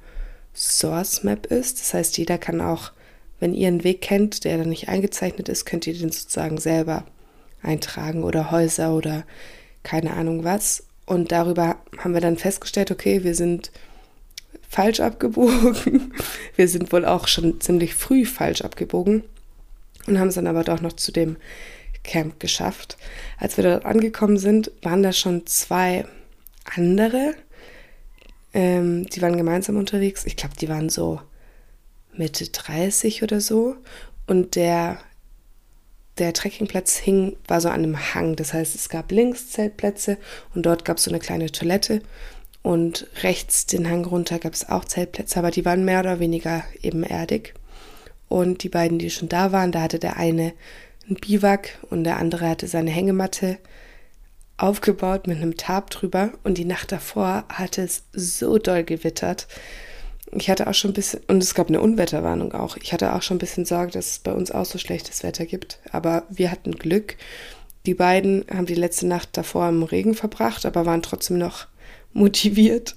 Source 0.53 1.24
Map 1.24 1.45
ist. 1.48 1.79
Das 1.79 1.93
heißt, 1.93 2.17
jeder 2.17 2.38
kann 2.38 2.62
auch, 2.62 2.91
wenn 3.39 3.53
ihr 3.53 3.67
einen 3.67 3.83
Weg 3.83 4.01
kennt, 4.01 4.43
der 4.43 4.57
dann 4.57 4.69
nicht 4.69 4.89
eingezeichnet 4.89 5.50
ist, 5.50 5.65
könnt 5.65 5.88
ihr 5.88 5.93
den 5.93 6.12
sozusagen 6.12 6.57
selber 6.57 7.05
eintragen 7.62 8.24
oder 8.24 8.51
Häuser 8.51 8.95
oder 8.95 9.25
keine 9.83 10.13
Ahnung 10.13 10.43
was. 10.43 10.83
Und 11.05 11.31
darüber 11.31 11.77
haben 11.98 12.13
wir 12.13 12.22
dann 12.22 12.38
festgestellt, 12.38 12.91
okay, 12.91 13.24
wir 13.24 13.36
sind 13.36 13.72
falsch 14.70 15.01
abgebogen. 15.01 16.13
Wir 16.55 16.67
sind 16.67 16.93
wohl 16.93 17.05
auch 17.05 17.27
schon 17.27 17.60
ziemlich 17.60 17.93
früh 17.93 18.25
falsch 18.25 18.62
abgebogen 18.62 19.24
und 20.08 20.20
haben 20.20 20.29
es 20.29 20.36
dann 20.36 20.48
aber 20.48 20.63
doch 20.63 20.79
noch 20.79 20.93
zu 20.93 21.12
dem 21.12 21.36
Camp 22.03 22.39
geschafft. 22.39 22.98
Als 23.38 23.58
wir 23.58 23.63
dort 23.63 23.86
angekommen 23.86 24.38
sind, 24.38 24.72
waren 24.81 25.03
da 25.03 25.12
schon 25.12 25.46
zwei 25.46 26.05
andere. 26.75 27.36
Ähm, 28.53 29.05
die 29.08 29.22
waren 29.22 29.38
gemeinsam 29.38 29.77
unterwegs. 29.77 30.25
Ich 30.25 30.36
glaube, 30.36 30.55
die 30.60 30.70
waren 30.70 30.89
so 30.89 31.20
Mitte 32.15 32.48
30 32.48 33.24
oder 33.24 33.41
so. 33.41 33.75
Und 34.27 34.55
der 34.55 35.00
der 36.21 36.33
Trekkingplatz 36.33 36.97
hing, 36.97 37.35
war 37.47 37.59
so 37.59 37.69
an 37.69 37.83
einem 37.83 38.13
Hang. 38.13 38.35
Das 38.35 38.53
heißt, 38.53 38.75
es 38.75 38.89
gab 38.89 39.11
links 39.11 39.49
Zeltplätze 39.49 40.17
und 40.53 40.65
dort 40.65 40.85
gab 40.85 40.97
es 40.97 41.03
so 41.03 41.11
eine 41.11 41.19
kleine 41.19 41.51
Toilette. 41.51 42.01
Und 42.61 43.07
rechts 43.23 43.65
den 43.65 43.89
Hang 43.89 44.05
runter 44.05 44.37
gab 44.37 44.53
es 44.53 44.69
auch 44.69 44.85
Zeltplätze, 44.85 45.39
aber 45.39 45.49
die 45.49 45.65
waren 45.65 45.83
mehr 45.83 45.99
oder 45.99 46.19
weniger 46.19 46.63
ebenerdig. 46.81 47.55
Und 48.29 48.63
die 48.63 48.69
beiden, 48.69 48.99
die 48.99 49.09
schon 49.09 49.29
da 49.29 49.51
waren, 49.51 49.71
da 49.71 49.81
hatte 49.81 49.99
der 49.99 50.17
eine 50.17 50.53
ein 51.09 51.15
Biwak 51.15 51.79
und 51.89 52.03
der 52.03 52.17
andere 52.17 52.47
hatte 52.47 52.67
seine 52.67 52.91
Hängematte 52.91 53.57
aufgebaut 54.57 55.25
mit 55.25 55.37
einem 55.37 55.57
Tarp 55.57 55.89
drüber. 55.89 56.31
Und 56.43 56.59
die 56.59 56.65
Nacht 56.65 56.91
davor 56.91 57.45
hatte 57.49 57.81
es 57.81 58.03
so 58.13 58.59
doll 58.59 58.83
gewittert 58.83 59.47
ich 60.33 60.50
hatte 60.50 60.67
auch 60.67 60.73
schon 60.73 60.91
ein 60.91 60.93
bisschen, 60.93 61.21
und 61.27 61.43
es 61.43 61.53
gab 61.53 61.67
eine 61.67 61.81
Unwetterwarnung 61.81 62.53
auch. 62.53 62.77
Ich 62.77 62.93
hatte 62.93 63.13
auch 63.13 63.21
schon 63.21 63.35
ein 63.35 63.39
bisschen 63.39 63.65
Sorge, 63.65 63.91
dass 63.91 64.11
es 64.11 64.19
bei 64.19 64.31
uns 64.31 64.51
auch 64.51 64.65
so 64.65 64.77
schlechtes 64.77 65.23
Wetter 65.23 65.45
gibt. 65.45 65.79
Aber 65.91 66.23
wir 66.29 66.51
hatten 66.51 66.71
Glück. 66.71 67.17
Die 67.85 67.93
beiden 67.93 68.45
haben 68.50 68.65
die 68.65 68.75
letzte 68.75 69.07
Nacht 69.07 69.29
davor 69.33 69.67
im 69.67 69.83
Regen 69.83 70.13
verbracht, 70.13 70.65
aber 70.65 70.85
waren 70.85 71.01
trotzdem 71.01 71.38
noch 71.38 71.67
motiviert 72.13 72.95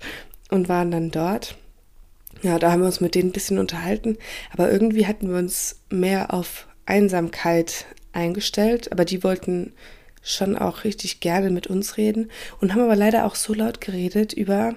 und 0.50 0.68
waren 0.68 0.90
dann 0.90 1.10
dort. 1.10 1.56
Ja, 2.42 2.58
da 2.58 2.70
haben 2.70 2.80
wir 2.80 2.86
uns 2.86 3.00
mit 3.00 3.14
denen 3.14 3.30
ein 3.30 3.32
bisschen 3.32 3.58
unterhalten. 3.58 4.18
Aber 4.52 4.70
irgendwie 4.70 5.06
hatten 5.06 5.30
wir 5.30 5.38
uns 5.38 5.80
mehr 5.90 6.32
auf 6.32 6.66
Einsamkeit 6.86 7.86
eingestellt. 8.12 8.92
Aber 8.92 9.04
die 9.04 9.24
wollten 9.24 9.72
schon 10.22 10.56
auch 10.56 10.84
richtig 10.84 11.20
gerne 11.20 11.50
mit 11.50 11.66
uns 11.66 11.96
reden 11.96 12.30
und 12.60 12.72
haben 12.72 12.82
aber 12.82 12.96
leider 12.96 13.26
auch 13.26 13.34
so 13.34 13.54
laut 13.54 13.80
geredet 13.80 14.32
über 14.32 14.74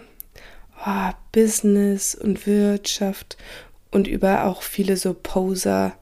oh, 0.86 1.12
Business 1.32 2.16
und 2.16 2.46
Wirtschaft 2.48 3.38
und 3.92 4.08
über 4.08 4.46
auch 4.46 4.62
viele 4.62 4.98
so 4.98 5.14
Poser. 5.14 5.98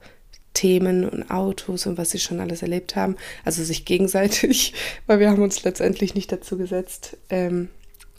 Themen 0.56 1.06
und 1.06 1.30
Autos 1.30 1.84
und 1.86 1.98
was 1.98 2.12
sie 2.12 2.18
schon 2.18 2.40
alles 2.40 2.62
erlebt 2.62 2.96
haben. 2.96 3.16
Also 3.44 3.62
sich 3.62 3.84
gegenseitig, 3.84 4.72
weil 5.06 5.20
wir 5.20 5.28
haben 5.28 5.42
uns 5.42 5.62
letztendlich 5.64 6.14
nicht 6.14 6.32
dazu 6.32 6.56
gesetzt, 6.56 7.18
ähm, 7.28 7.68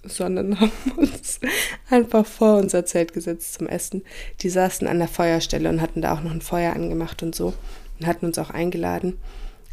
sondern 0.04 0.60
haben 0.60 0.92
uns 0.98 1.40
einfach 1.90 2.26
vor 2.26 2.58
unser 2.58 2.86
Zelt 2.86 3.14
gesetzt 3.14 3.56
zum 3.56 3.68
Essen. 3.68 4.04
Die 4.42 4.50
saßen 4.50 4.88
an 4.88 5.00
der 5.00 5.08
Feuerstelle 5.08 5.68
und 5.68 5.82
hatten 5.82 6.04
da 6.04 6.14
auch 6.14 6.22
noch 6.22 6.32
ein 6.32 6.42
Feuer 6.42 6.74
angemacht 6.74 7.24
und 7.24 7.34
so 7.34 7.56
und 8.00 8.06
hatten 8.06 8.28
uns 8.28 8.38
auch 8.38 8.52
eingeladen. 8.52 9.18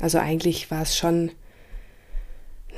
Also 0.00 0.18
eigentlich 0.18 0.70
war 0.70 0.82
es 0.82 0.96
schon 0.96 1.32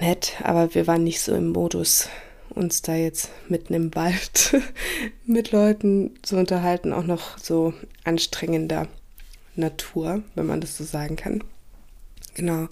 nett, 0.01 0.35
aber 0.43 0.75
wir 0.75 0.87
waren 0.87 1.05
nicht 1.05 1.21
so 1.21 1.35
im 1.35 1.51
Modus, 1.51 2.09
uns 2.57 2.83
da 2.83 2.95
jetzt 2.95 3.31
mitten 3.49 3.75
im 3.75 3.95
Wald 3.95 4.57
mit 5.27 5.53
Leuten 5.53 6.19
zu 6.23 6.37
unterhalten, 6.37 6.93
auch 6.93 7.05
noch 7.05 7.39
so 7.39 7.75
anstrengender 8.05 8.89
Natur, 9.55 10.23
wenn 10.35 10.47
man 10.47 10.61
das 10.61 10.77
so 10.77 10.85
sagen 10.85 11.17
kann. 11.17 11.45
Genau. 12.35 12.69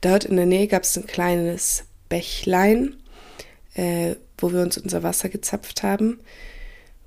Dort 0.00 0.24
in 0.24 0.36
der 0.36 0.46
Nähe 0.46 0.68
gab 0.68 0.84
es 0.84 0.96
ein 0.96 1.06
kleines 1.06 1.84
Bächlein, 2.08 2.96
äh, 3.74 4.16
wo 4.38 4.52
wir 4.52 4.60
uns 4.60 4.78
unser 4.78 5.02
Wasser 5.02 5.28
gezapft 5.28 5.82
haben. 5.82 6.20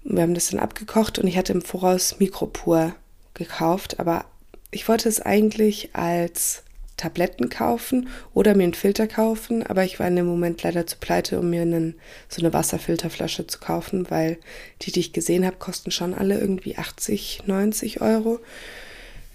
Wir 0.04 0.22
haben 0.22 0.36
das 0.36 0.50
dann 0.50 0.60
abgekocht 0.60 1.18
und 1.18 1.28
ich 1.28 1.38
hatte 1.38 1.54
im 1.54 1.62
Voraus 1.62 2.20
Mikropur 2.20 2.96
gekauft, 3.34 4.00
aber 4.00 4.26
ich 4.72 4.88
wollte 4.88 5.10
es 5.10 5.22
eigentlich 5.22 5.96
als 5.96 6.65
Tabletten 6.98 7.50
kaufen 7.50 8.08
oder 8.34 8.56
mir 8.56 8.64
einen 8.64 8.74
Filter 8.74 9.08
kaufen, 9.08 9.64
aber 9.64 9.84
ich 9.84 10.00
war 10.00 10.08
in 10.08 10.16
dem 10.16 10.26
Moment 10.26 10.64
leider 10.64 10.88
zu 10.88 10.98
pleite, 10.98 11.40
um 11.40 11.50
mir 11.50 11.64
einen, 11.64 11.96
so 12.30 12.42
eine 12.42 12.54
Wasserfilterflasche 12.54 13.48
zu 13.48 13.60
kaufen, 13.60 14.10
weil 14.10 14.38
die, 14.82 14.92
die 14.92 15.02
ich 15.02 15.14
gesehen 15.14 15.46
habe, 15.46 15.58
kosten 15.58 15.92
schon 15.92 16.14
alle 16.14 16.40
irgendwie 16.40 16.78
80, 16.78 17.44
90 17.46 18.02
Euro. 18.02 18.40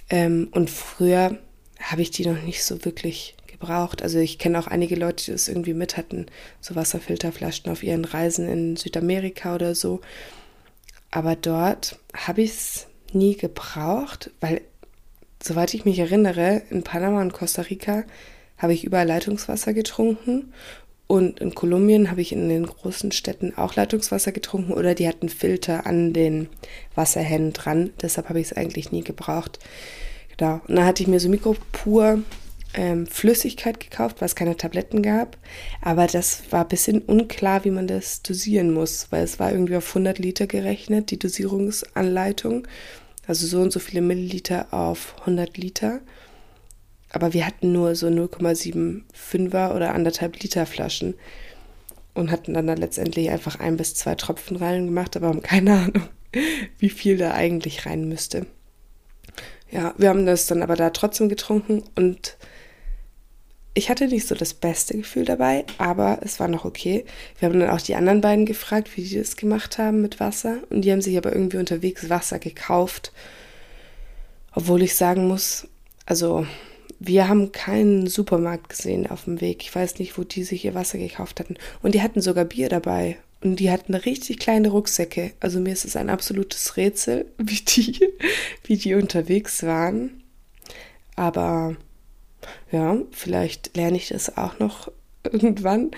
Ähm, 0.08 0.48
und 0.52 0.70
früher 0.70 1.38
habe 1.80 2.02
ich 2.02 2.10
die 2.10 2.26
noch 2.26 2.42
nicht 2.42 2.64
so 2.64 2.84
wirklich 2.84 3.36
gebraucht. 3.46 4.02
Also 4.02 4.18
ich 4.18 4.38
kenne 4.38 4.58
auch 4.58 4.66
einige 4.66 4.96
Leute, 4.96 5.26
die 5.26 5.32
das 5.32 5.48
irgendwie 5.48 5.74
mit 5.74 5.96
hatten, 5.96 6.26
so 6.60 6.74
Wasserfilterflaschen 6.74 7.70
auf 7.70 7.82
ihren 7.82 8.04
Reisen 8.04 8.48
in 8.48 8.76
Südamerika 8.76 9.54
oder 9.54 9.74
so. 9.74 10.00
Aber 11.10 11.36
dort 11.36 11.98
habe 12.14 12.42
ich 12.42 12.50
es 12.50 12.86
nie 13.12 13.36
gebraucht, 13.36 14.30
weil 14.40 14.62
soweit 15.42 15.74
ich 15.74 15.84
mich 15.84 15.98
erinnere, 15.98 16.62
in 16.70 16.82
Panama 16.82 17.20
und 17.20 17.32
Costa 17.32 17.62
Rica 17.62 18.04
habe 18.58 18.74
ich 18.74 18.84
überall 18.84 19.06
Leitungswasser 19.06 19.72
getrunken 19.72 20.52
und 21.10 21.40
in 21.40 21.56
Kolumbien 21.56 22.08
habe 22.08 22.20
ich 22.20 22.30
in 22.30 22.48
den 22.48 22.66
großen 22.66 23.10
Städten 23.10 23.54
auch 23.56 23.74
Leitungswasser 23.74 24.30
getrunken 24.30 24.72
oder 24.72 24.94
die 24.94 25.08
hatten 25.08 25.28
Filter 25.28 25.84
an 25.84 26.12
den 26.12 26.48
Wasserhähnen 26.94 27.52
dran. 27.52 27.90
Deshalb 28.00 28.28
habe 28.28 28.38
ich 28.38 28.46
es 28.46 28.56
eigentlich 28.56 28.92
nie 28.92 29.02
gebraucht. 29.02 29.58
Genau. 30.36 30.60
Und 30.68 30.76
dann 30.76 30.84
hatte 30.84 31.02
ich 31.02 31.08
mir 31.08 31.18
so 31.18 31.28
Mikropur 31.28 32.22
ähm, 32.74 33.08
Flüssigkeit 33.08 33.80
gekauft, 33.80 34.20
weil 34.20 34.26
es 34.26 34.36
keine 34.36 34.56
Tabletten 34.56 35.02
gab. 35.02 35.36
Aber 35.82 36.06
das 36.06 36.44
war 36.50 36.62
ein 36.62 36.68
bisschen 36.68 37.00
unklar, 37.00 37.64
wie 37.64 37.72
man 37.72 37.88
das 37.88 38.22
dosieren 38.22 38.72
muss, 38.72 39.08
weil 39.10 39.24
es 39.24 39.40
war 39.40 39.50
irgendwie 39.50 39.76
auf 39.76 39.88
100 39.88 40.20
Liter 40.20 40.46
gerechnet, 40.46 41.10
die 41.10 41.18
Dosierungsanleitung 41.18 42.68
also 43.30 43.46
so 43.46 43.60
und 43.60 43.72
so 43.72 43.78
viele 43.78 44.00
Milliliter 44.00 44.74
auf 44.74 45.14
100 45.20 45.56
Liter. 45.56 46.00
Aber 47.10 47.32
wir 47.32 47.46
hatten 47.46 47.70
nur 47.70 47.94
so 47.94 48.08
0,75er 48.08 49.72
oder 49.72 49.94
anderthalb 49.94 50.42
Liter 50.42 50.66
Flaschen 50.66 51.14
und 52.12 52.32
hatten 52.32 52.54
dann, 52.54 52.66
dann 52.66 52.78
letztendlich 52.78 53.30
einfach 53.30 53.60
ein 53.60 53.76
bis 53.76 53.94
zwei 53.94 54.16
Tropfen 54.16 54.56
rein 54.56 54.86
gemacht, 54.86 55.16
aber 55.16 55.28
haben 55.28 55.42
keine 55.42 55.74
Ahnung, 55.74 56.08
wie 56.78 56.90
viel 56.90 57.18
da 57.18 57.30
eigentlich 57.30 57.86
rein 57.86 58.08
müsste. 58.08 58.46
Ja, 59.70 59.94
wir 59.96 60.08
haben 60.08 60.26
das 60.26 60.48
dann 60.48 60.60
aber 60.60 60.74
da 60.74 60.90
trotzdem 60.90 61.28
getrunken 61.28 61.84
und 61.94 62.36
ich 63.74 63.88
hatte 63.88 64.08
nicht 64.08 64.26
so 64.26 64.34
das 64.34 64.54
beste 64.54 64.96
Gefühl 64.96 65.24
dabei, 65.24 65.64
aber 65.78 66.18
es 66.22 66.40
war 66.40 66.48
noch 66.48 66.64
okay. 66.64 67.04
Wir 67.38 67.48
haben 67.48 67.60
dann 67.60 67.70
auch 67.70 67.80
die 67.80 67.94
anderen 67.94 68.20
beiden 68.20 68.44
gefragt, 68.44 68.96
wie 68.96 69.02
die 69.02 69.16
das 69.16 69.36
gemacht 69.36 69.78
haben 69.78 70.02
mit 70.02 70.18
Wasser. 70.18 70.58
Und 70.70 70.82
die 70.82 70.90
haben 70.90 71.02
sich 71.02 71.16
aber 71.16 71.32
irgendwie 71.32 71.58
unterwegs 71.58 72.10
Wasser 72.10 72.38
gekauft. 72.38 73.12
Obwohl 74.52 74.82
ich 74.82 74.96
sagen 74.96 75.28
muss, 75.28 75.68
also 76.04 76.46
wir 76.98 77.28
haben 77.28 77.52
keinen 77.52 78.08
Supermarkt 78.08 78.70
gesehen 78.70 79.06
auf 79.06 79.24
dem 79.24 79.40
Weg. 79.40 79.62
Ich 79.62 79.74
weiß 79.74 80.00
nicht, 80.00 80.18
wo 80.18 80.24
die 80.24 80.42
sich 80.42 80.64
ihr 80.64 80.74
Wasser 80.74 80.98
gekauft 80.98 81.38
hatten. 81.38 81.56
Und 81.80 81.94
die 81.94 82.02
hatten 82.02 82.20
sogar 82.20 82.44
Bier 82.44 82.68
dabei. 82.68 83.18
Und 83.40 83.56
die 83.56 83.70
hatten 83.70 83.94
richtig 83.94 84.40
kleine 84.40 84.68
Rucksäcke. 84.68 85.32
Also 85.38 85.60
mir 85.60 85.72
ist 85.72 85.84
es 85.84 85.96
ein 85.96 86.10
absolutes 86.10 86.76
Rätsel, 86.76 87.26
wie 87.38 87.60
die, 87.60 88.00
wie 88.64 88.76
die 88.76 88.94
unterwegs 88.94 89.62
waren. 89.62 90.24
Aber 91.14 91.76
ja, 92.70 92.96
vielleicht 93.10 93.76
lerne 93.76 93.96
ich 93.96 94.08
das 94.08 94.36
auch 94.36 94.58
noch 94.58 94.90
irgendwann 95.24 95.90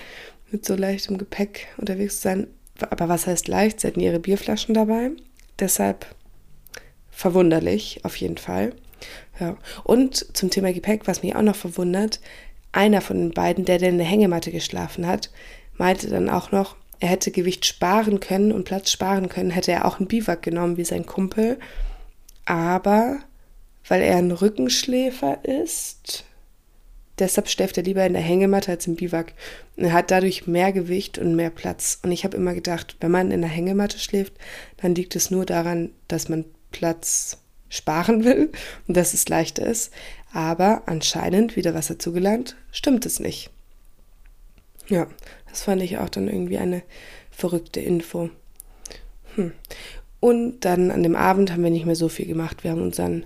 mit 0.51 0.65
so 0.65 0.75
leichtem 0.75 1.17
Gepäck 1.17 1.67
unterwegs 1.77 2.17
zu 2.17 2.21
sein. 2.23 2.47
Aber 2.89 3.09
was 3.09 3.27
heißt 3.27 3.47
leicht? 3.47 3.79
Sie 3.79 3.87
hatten 3.87 3.99
ihre 3.99 4.19
Bierflaschen 4.19 4.73
dabei. 4.73 5.11
Deshalb 5.59 6.05
verwunderlich, 7.09 8.01
auf 8.03 8.15
jeden 8.15 8.37
Fall. 8.37 8.73
Ja. 9.39 9.57
Und 9.83 10.35
zum 10.35 10.49
Thema 10.49 10.73
Gepäck, 10.73 11.07
was 11.07 11.23
mich 11.23 11.35
auch 11.35 11.41
noch 11.41 11.55
verwundert, 11.55 12.19
einer 12.71 13.01
von 13.01 13.17
den 13.17 13.31
beiden, 13.31 13.65
der 13.65 13.81
in 13.81 13.97
der 13.97 14.07
Hängematte 14.07 14.51
geschlafen 14.51 15.07
hat, 15.07 15.31
meinte 15.77 16.09
dann 16.09 16.29
auch 16.29 16.51
noch, 16.51 16.75
er 16.99 17.09
hätte 17.09 17.31
Gewicht 17.31 17.65
sparen 17.65 18.19
können 18.19 18.51
und 18.51 18.63
Platz 18.63 18.91
sparen 18.91 19.29
können, 19.29 19.51
hätte 19.51 19.71
er 19.71 19.85
auch 19.85 19.99
einen 19.99 20.07
Biwak 20.07 20.41
genommen 20.41 20.77
wie 20.77 20.85
sein 20.85 21.05
Kumpel. 21.05 21.59
Aber 22.45 23.19
weil 23.87 24.01
er 24.01 24.17
ein 24.17 24.31
Rückenschläfer 24.31 25.43
ist, 25.43 26.25
Deshalb 27.19 27.47
schläft 27.47 27.77
er 27.77 27.83
lieber 27.83 28.05
in 28.05 28.13
der 28.13 28.21
Hängematte 28.21 28.71
als 28.71 28.87
im 28.87 28.95
Biwak. 28.95 29.33
Er 29.75 29.93
hat 29.93 30.09
dadurch 30.09 30.47
mehr 30.47 30.71
Gewicht 30.71 31.19
und 31.19 31.35
mehr 31.35 31.51
Platz. 31.51 31.99
Und 32.01 32.11
ich 32.11 32.23
habe 32.23 32.37
immer 32.37 32.53
gedacht, 32.53 32.97
wenn 33.01 33.11
man 33.11 33.31
in 33.31 33.41
der 33.41 33.49
Hängematte 33.49 33.99
schläft, 33.99 34.33
dann 34.77 34.95
liegt 34.95 35.15
es 35.15 35.29
nur 35.29 35.45
daran, 35.45 35.91
dass 36.07 36.27
man 36.27 36.45
Platz 36.71 37.37
sparen 37.69 38.23
will 38.23 38.51
und 38.87 38.97
dass 38.97 39.13
es 39.13 39.29
leichter 39.29 39.65
ist. 39.65 39.93
Aber 40.31 40.83
anscheinend, 40.87 41.55
wieder 41.55 41.75
was 41.75 41.87
dazugelernt, 41.87 42.55
stimmt 42.71 43.05
es 43.05 43.19
nicht. 43.19 43.51
Ja, 44.87 45.07
das 45.49 45.63
fand 45.63 45.81
ich 45.81 45.99
auch 45.99 46.09
dann 46.09 46.27
irgendwie 46.27 46.57
eine 46.57 46.81
verrückte 47.29 47.79
Info. 47.79 48.29
Hm. 49.35 49.53
Und 50.19 50.61
dann 50.61 50.89
an 50.89 51.03
dem 51.03 51.15
Abend 51.15 51.51
haben 51.51 51.63
wir 51.63 51.69
nicht 51.69 51.85
mehr 51.85 51.95
so 51.95 52.09
viel 52.09 52.25
gemacht. 52.25 52.63
Wir 52.63 52.71
haben 52.71 52.81
unseren 52.81 53.25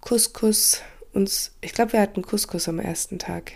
Couscous 0.00 0.82
uns, 1.16 1.52
ich 1.62 1.72
glaube, 1.72 1.94
wir 1.94 2.00
hatten 2.00 2.22
Couscous 2.22 2.68
am 2.68 2.78
ersten 2.78 3.18
Tag 3.18 3.52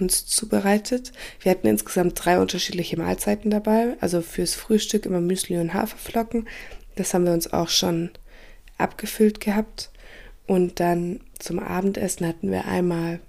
uns 0.00 0.26
zubereitet. 0.26 1.12
Wir 1.40 1.52
hatten 1.52 1.68
insgesamt 1.68 2.24
drei 2.24 2.40
unterschiedliche 2.40 2.96
Mahlzeiten 2.96 3.50
dabei. 3.50 3.96
Also 4.00 4.22
fürs 4.22 4.54
Frühstück 4.54 5.06
immer 5.06 5.20
Müsli 5.20 5.58
und 5.58 5.74
Haferflocken. 5.74 6.48
Das 6.96 7.14
haben 7.14 7.26
wir 7.26 7.32
uns 7.32 7.52
auch 7.52 7.68
schon 7.68 8.10
abgefüllt 8.78 9.40
gehabt. 9.40 9.90
Und 10.46 10.80
dann 10.80 11.20
zum 11.38 11.58
Abendessen 11.58 12.26
hatten 12.26 12.50
wir 12.50 12.64
einmal 12.64 13.20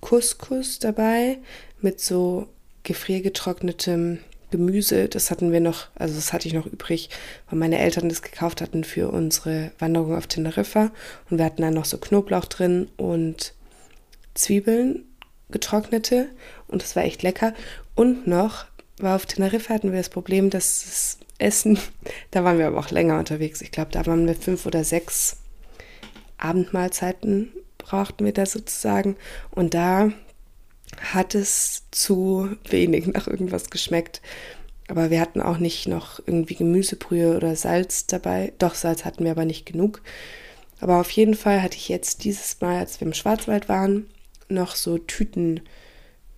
Couscous 0.00 0.78
dabei 0.78 1.38
mit 1.80 2.00
so 2.00 2.48
gefriergetrocknetem 2.82 4.18
Gemüse. 4.50 5.08
Das 5.08 5.30
hatten 5.30 5.52
wir 5.52 5.60
noch, 5.60 5.88
also 5.94 6.14
das 6.14 6.32
hatte 6.32 6.48
ich 6.48 6.54
noch 6.54 6.66
übrig, 6.66 7.10
weil 7.48 7.58
meine 7.58 7.78
Eltern 7.78 8.08
das 8.08 8.22
gekauft 8.22 8.60
hatten 8.60 8.84
für 8.84 9.10
unsere 9.10 9.72
Wanderung 9.78 10.16
auf 10.16 10.26
Teneriffa. 10.26 10.90
Und 11.28 11.38
wir 11.38 11.44
hatten 11.44 11.62
dann 11.62 11.74
noch 11.74 11.84
so 11.84 11.98
Knoblauch 11.98 12.46
drin 12.46 12.88
und 12.96 13.54
Zwiebeln, 14.34 15.04
getrocknete. 15.50 16.28
Und 16.68 16.82
das 16.82 16.96
war 16.96 17.04
echt 17.04 17.22
lecker. 17.22 17.54
Und 17.94 18.26
noch, 18.26 18.66
war 18.98 19.16
auf 19.16 19.26
Teneriffa 19.26 19.74
hatten 19.74 19.92
wir 19.92 19.98
das 19.98 20.10
Problem, 20.10 20.50
dass 20.50 20.84
das 20.84 21.18
Essen, 21.38 21.78
da 22.30 22.44
waren 22.44 22.58
wir 22.58 22.66
aber 22.66 22.78
auch 22.78 22.90
länger 22.90 23.18
unterwegs. 23.18 23.62
Ich 23.62 23.70
glaube, 23.70 23.90
da 23.92 24.06
waren 24.06 24.26
wir 24.26 24.34
fünf 24.34 24.66
oder 24.66 24.84
sechs 24.84 25.38
Abendmahlzeiten 26.38 27.52
brauchten 27.90 28.24
wir 28.24 28.32
da 28.32 28.46
sozusagen. 28.46 29.16
Und 29.50 29.74
da 29.74 30.12
hat 31.14 31.34
es 31.34 31.84
zu 31.90 32.56
wenig 32.68 33.06
nach 33.06 33.26
irgendwas 33.26 33.70
geschmeckt. 33.70 34.20
Aber 34.88 35.10
wir 35.10 35.20
hatten 35.20 35.40
auch 35.40 35.58
nicht 35.58 35.86
noch 35.86 36.20
irgendwie 36.26 36.56
Gemüsebrühe 36.56 37.36
oder 37.36 37.54
Salz 37.54 38.06
dabei. 38.06 38.52
Doch, 38.58 38.74
Salz 38.74 39.04
hatten 39.04 39.24
wir 39.24 39.30
aber 39.30 39.44
nicht 39.44 39.66
genug. 39.66 40.02
Aber 40.80 41.00
auf 41.00 41.10
jeden 41.10 41.34
Fall 41.34 41.62
hatte 41.62 41.76
ich 41.76 41.88
jetzt 41.88 42.24
dieses 42.24 42.60
Mal, 42.60 42.78
als 42.78 43.00
wir 43.00 43.06
im 43.06 43.14
Schwarzwald 43.14 43.68
waren, 43.68 44.06
noch 44.48 44.74
so 44.74 44.98
Tüten 44.98 45.60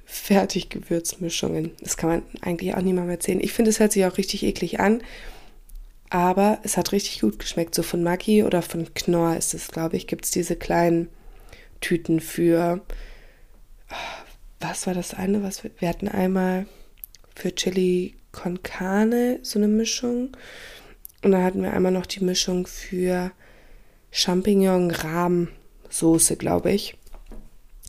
Fertiggewürzmischungen. 0.05 1.73
Das 1.81 1.97
kann 1.97 2.11
man 2.11 2.23
eigentlich 2.43 2.75
auch 2.75 2.83
niemandem 2.83 3.13
erzählen. 3.13 3.41
Ich 3.41 3.53
finde, 3.55 3.71
es 3.71 3.81
hört 3.81 3.93
sich 3.93 4.05
auch 4.05 4.19
richtig 4.19 4.43
eklig 4.43 4.81
an. 4.81 5.03
Aber 6.11 6.59
es 6.63 6.77
hat 6.77 6.93
richtig 6.93 7.23
gut 7.23 7.39
geschmeckt. 7.39 7.75
So 7.75 7.83
von 7.83 8.03
Maggi 8.03 8.43
oder 8.43 8.61
von 8.61 8.93
Knorr 8.93 9.39
ist 9.39 9.55
es, 9.55 9.69
glaube 9.69 9.97
ich, 9.97 10.07
gibt 10.07 10.27
es 10.27 10.31
diese 10.31 10.57
kleinen 10.57 11.09
Tüten 11.81 12.21
für 12.21 12.83
was 14.63 14.87
war 14.87 14.95
das 14.95 15.15
eine, 15.15 15.43
was 15.43 15.65
wir, 15.65 15.71
wir 15.79 15.89
hatten 15.89 16.09
einmal 16.09 16.67
für 17.35 17.55
Chili 17.55 18.15
con 18.31 18.63
Carne 18.63 19.41
so 19.43 19.59
eine 19.59 19.69
Mischung 19.69 20.37
und 21.23 21.33
dann 21.33 21.45
hatten 21.45 21.63
wir 21.63 21.73
einmal 21.73 21.93
noch 21.93 22.07
die 22.07 22.25
Mischung 22.25 22.67
für 22.67 23.33
Champignon 24.11 24.91
Rahm 24.91 25.49
Soße, 25.89 26.37
glaube 26.37 26.73
ich. 26.73 26.97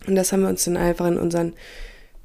Und 0.07 0.15
das 0.15 0.31
haben 0.31 0.41
wir 0.41 0.49
uns 0.49 0.65
dann 0.65 0.75
einfach 0.75 1.07
in 1.07 1.17
unseren 1.17 1.53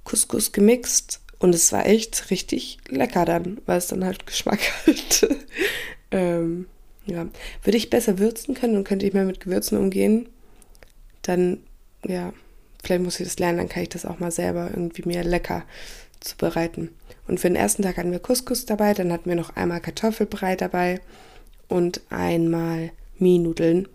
Couscous 0.05 0.53
gemixt 0.53 1.21
und 1.39 1.55
es 1.55 1.71
war 1.73 1.87
echt 1.87 2.31
richtig 2.31 2.79
lecker 2.89 3.25
dann, 3.25 3.59
weil 3.67 3.79
es 3.79 3.87
dann 3.87 4.05
halt 4.05 4.27
Geschmack 4.27 4.61
hatte. 4.87 5.37
ähm, 6.11 6.67
ja, 7.07 7.29
würde 7.63 7.77
ich 7.79 7.91
besser 7.91 8.19
würzen 8.19 8.55
können 8.55 8.77
und 8.77 8.85
könnte 8.85 9.07
ich 9.07 9.15
mehr 9.15 9.25
mit 9.25 9.41
Gewürzen 9.41 9.79
umgehen, 9.79 10.29
dann 11.23 11.61
ja, 12.05 12.33
vielleicht 12.83 13.03
muss 13.03 13.21
ich 13.21 13.27
das 13.27 13.39
lernen, 13.39 13.59
dann 13.59 13.69
kann 13.69 13.83
ich 13.83 13.89
das 13.89 14.07
auch 14.07 14.19
mal 14.19 14.31
selber 14.31 14.71
irgendwie 14.71 15.03
mir 15.07 15.25
lecker 15.25 15.65
zubereiten. 16.21 16.91
Und 17.27 17.41
für 17.41 17.49
den 17.49 17.57
ersten 17.57 17.83
Tag 17.83 17.97
hatten 17.97 18.13
wir 18.13 18.19
Couscous 18.19 18.67
dabei, 18.67 18.95
dann 18.95 19.13
hatten 19.13 19.29
wir 19.29 19.37
noch 19.37 19.57
einmal 19.57 19.81
Kartoffelbrei 19.81 20.57
dabei 20.57 21.01
und 21.69 22.01
einmal 22.11 22.91
Mienudeln. 23.19 23.89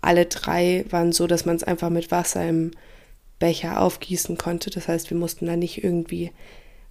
Alle 0.00 0.26
drei 0.26 0.84
waren 0.90 1.12
so, 1.12 1.26
dass 1.26 1.44
man 1.44 1.56
es 1.56 1.64
einfach 1.64 1.90
mit 1.90 2.10
Wasser 2.10 2.48
im 2.48 2.70
Becher 3.38 3.80
aufgießen 3.80 4.38
konnte. 4.38 4.70
Das 4.70 4.88
heißt, 4.88 5.10
wir 5.10 5.16
mussten 5.16 5.46
da 5.46 5.56
nicht 5.56 5.82
irgendwie 5.82 6.30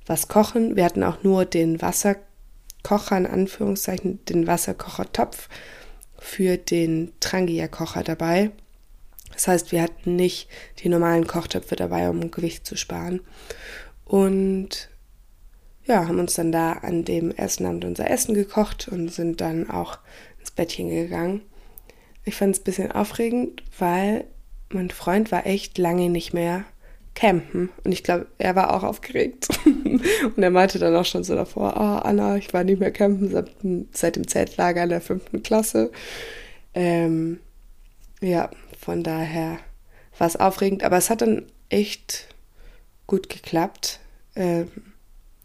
was 0.06 0.28
kochen. 0.28 0.76
Wir 0.76 0.86
hatten 0.86 1.04
auch 1.04 1.24
nur 1.24 1.46
den 1.46 1.82
Wasserkocher, 1.82 3.18
in 3.18 3.26
Anführungszeichen, 3.26 4.24
den 4.26 4.48
Wasserkochertopf 4.48 5.50
für 6.20 6.58
den 6.58 7.14
Trangia-Kocher 7.20 8.04
dabei. 8.04 8.52
Das 9.38 9.48
heißt, 9.48 9.72
wir 9.72 9.84
hatten 9.84 10.16
nicht 10.16 10.50
die 10.80 10.90
normalen 10.90 11.28
Kochtöpfe 11.28 11.76
dabei, 11.76 12.10
um 12.10 12.32
Gewicht 12.32 12.66
zu 12.66 12.76
sparen. 12.76 13.22
Und 14.04 14.90
ja, 15.86 16.08
haben 16.08 16.20
uns 16.20 16.34
dann 16.34 16.52
da 16.52 16.74
an 16.74 17.06
dem 17.06 17.30
ersten 17.30 17.68
Abend 17.68 17.86
unser 17.86 18.10
Essen 18.10 18.34
gekocht 18.34 18.88
und 18.88 19.14
sind 19.14 19.40
dann 19.40 19.70
auch 19.70 20.00
ins 20.40 20.50
Bettchen 20.50 20.90
gegangen. 20.90 21.44
Ich 22.26 22.36
fand 22.36 22.56
es 22.56 22.62
ein 22.62 22.64
bisschen 22.64 22.92
aufregend, 22.92 23.62
weil 23.78 24.26
mein 24.70 24.90
Freund 24.90 25.32
war 25.32 25.46
echt 25.46 25.78
lange 25.78 26.10
nicht 26.10 26.34
mehr 26.34 26.66
campen. 27.14 27.70
Und 27.84 27.92
ich 27.92 28.04
glaube, 28.04 28.26
er 28.40 28.56
war 28.56 28.74
auch 28.74 28.84
aufgeregt. 28.84 29.50
und 29.66 30.42
er 30.44 30.50
meinte 30.50 30.80
dann 30.80 30.96
auch 30.96 31.06
schon 31.06 31.24
so 31.24 31.36
davor, 31.36 31.76
oh 31.78 32.08
Anna, 32.08 32.38
ich 32.38 32.52
war 32.56 32.64
nicht 32.64 32.80
mehr 32.80 32.92
campen 32.92 33.30
seit, 33.30 33.52
seit 33.92 34.16
dem 34.16 34.28
Zeltlager 34.28 34.82
in 34.82 34.90
der 34.90 35.02
fünften 35.02 35.44
Klasse. 35.44 35.92
Ähm, 36.74 37.40
ja, 38.20 38.50
von 38.88 39.04
daher 39.04 39.60
war 40.18 40.28
es 40.28 40.38
aufregend, 40.38 40.82
aber 40.86 40.96
es 40.96 41.10
hat 41.10 41.22
dann 41.22 41.44
echt 41.68 42.30
gut 43.06 43.28
geklappt. 43.28 44.00
Ähm, 44.34 44.70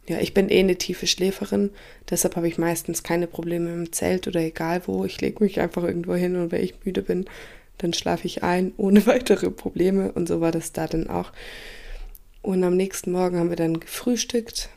ja, 0.06 0.20
ich 0.20 0.32
bin 0.32 0.48
eh 0.48 0.60
eine 0.60 0.76
tiefe 0.76 1.08
Schläferin, 1.08 1.70
deshalb 2.08 2.36
habe 2.36 2.46
ich 2.46 2.56
meistens 2.56 3.02
keine 3.02 3.26
Probleme 3.26 3.72
im 3.72 3.90
Zelt 3.90 4.28
oder 4.28 4.38
egal 4.38 4.82
wo. 4.86 5.04
Ich 5.04 5.20
lege 5.20 5.42
mich 5.42 5.58
einfach 5.58 5.82
irgendwo 5.82 6.14
hin 6.14 6.36
und 6.36 6.52
wenn 6.52 6.62
ich 6.62 6.84
müde 6.84 7.02
bin, 7.02 7.24
dann 7.78 7.92
schlafe 7.92 8.28
ich 8.28 8.44
ein 8.44 8.74
ohne 8.76 9.08
weitere 9.08 9.50
Probleme 9.50 10.12
und 10.12 10.28
so 10.28 10.40
war 10.40 10.52
das 10.52 10.70
da 10.70 10.86
dann 10.86 11.10
auch. 11.10 11.32
Und 12.42 12.62
am 12.62 12.76
nächsten 12.76 13.10
Morgen 13.10 13.40
haben 13.40 13.50
wir 13.50 13.56
dann 13.56 13.80
gefrühstückt. 13.80 14.68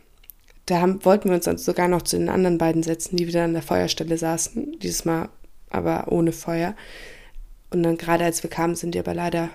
Da 0.66 0.82
haben, 0.82 1.06
wollten 1.06 1.30
wir 1.30 1.36
uns 1.36 1.46
dann 1.46 1.60
sogar 1.60 1.88
noch 1.88 2.02
zu 2.02 2.18
den 2.18 2.30
anderen 2.30 2.58
beiden 2.58 2.82
setzen, 2.82 3.16
die 3.16 3.28
wieder 3.28 3.44
an 3.44 3.54
der 3.54 3.62
Feuerstelle 3.62 4.18
saßen. 4.18 4.80
Dieses 4.80 5.06
Mal 5.06 5.30
aber 5.70 6.12
ohne 6.12 6.32
Feuer. 6.32 6.74
Und 7.70 7.84
dann 7.84 7.98
gerade 7.98 8.24
als 8.24 8.44
wir 8.44 8.50
kamen, 8.50 8.76
sind 8.76 8.96
die 8.96 9.00
aber 9.00 9.14
leider, 9.14 9.50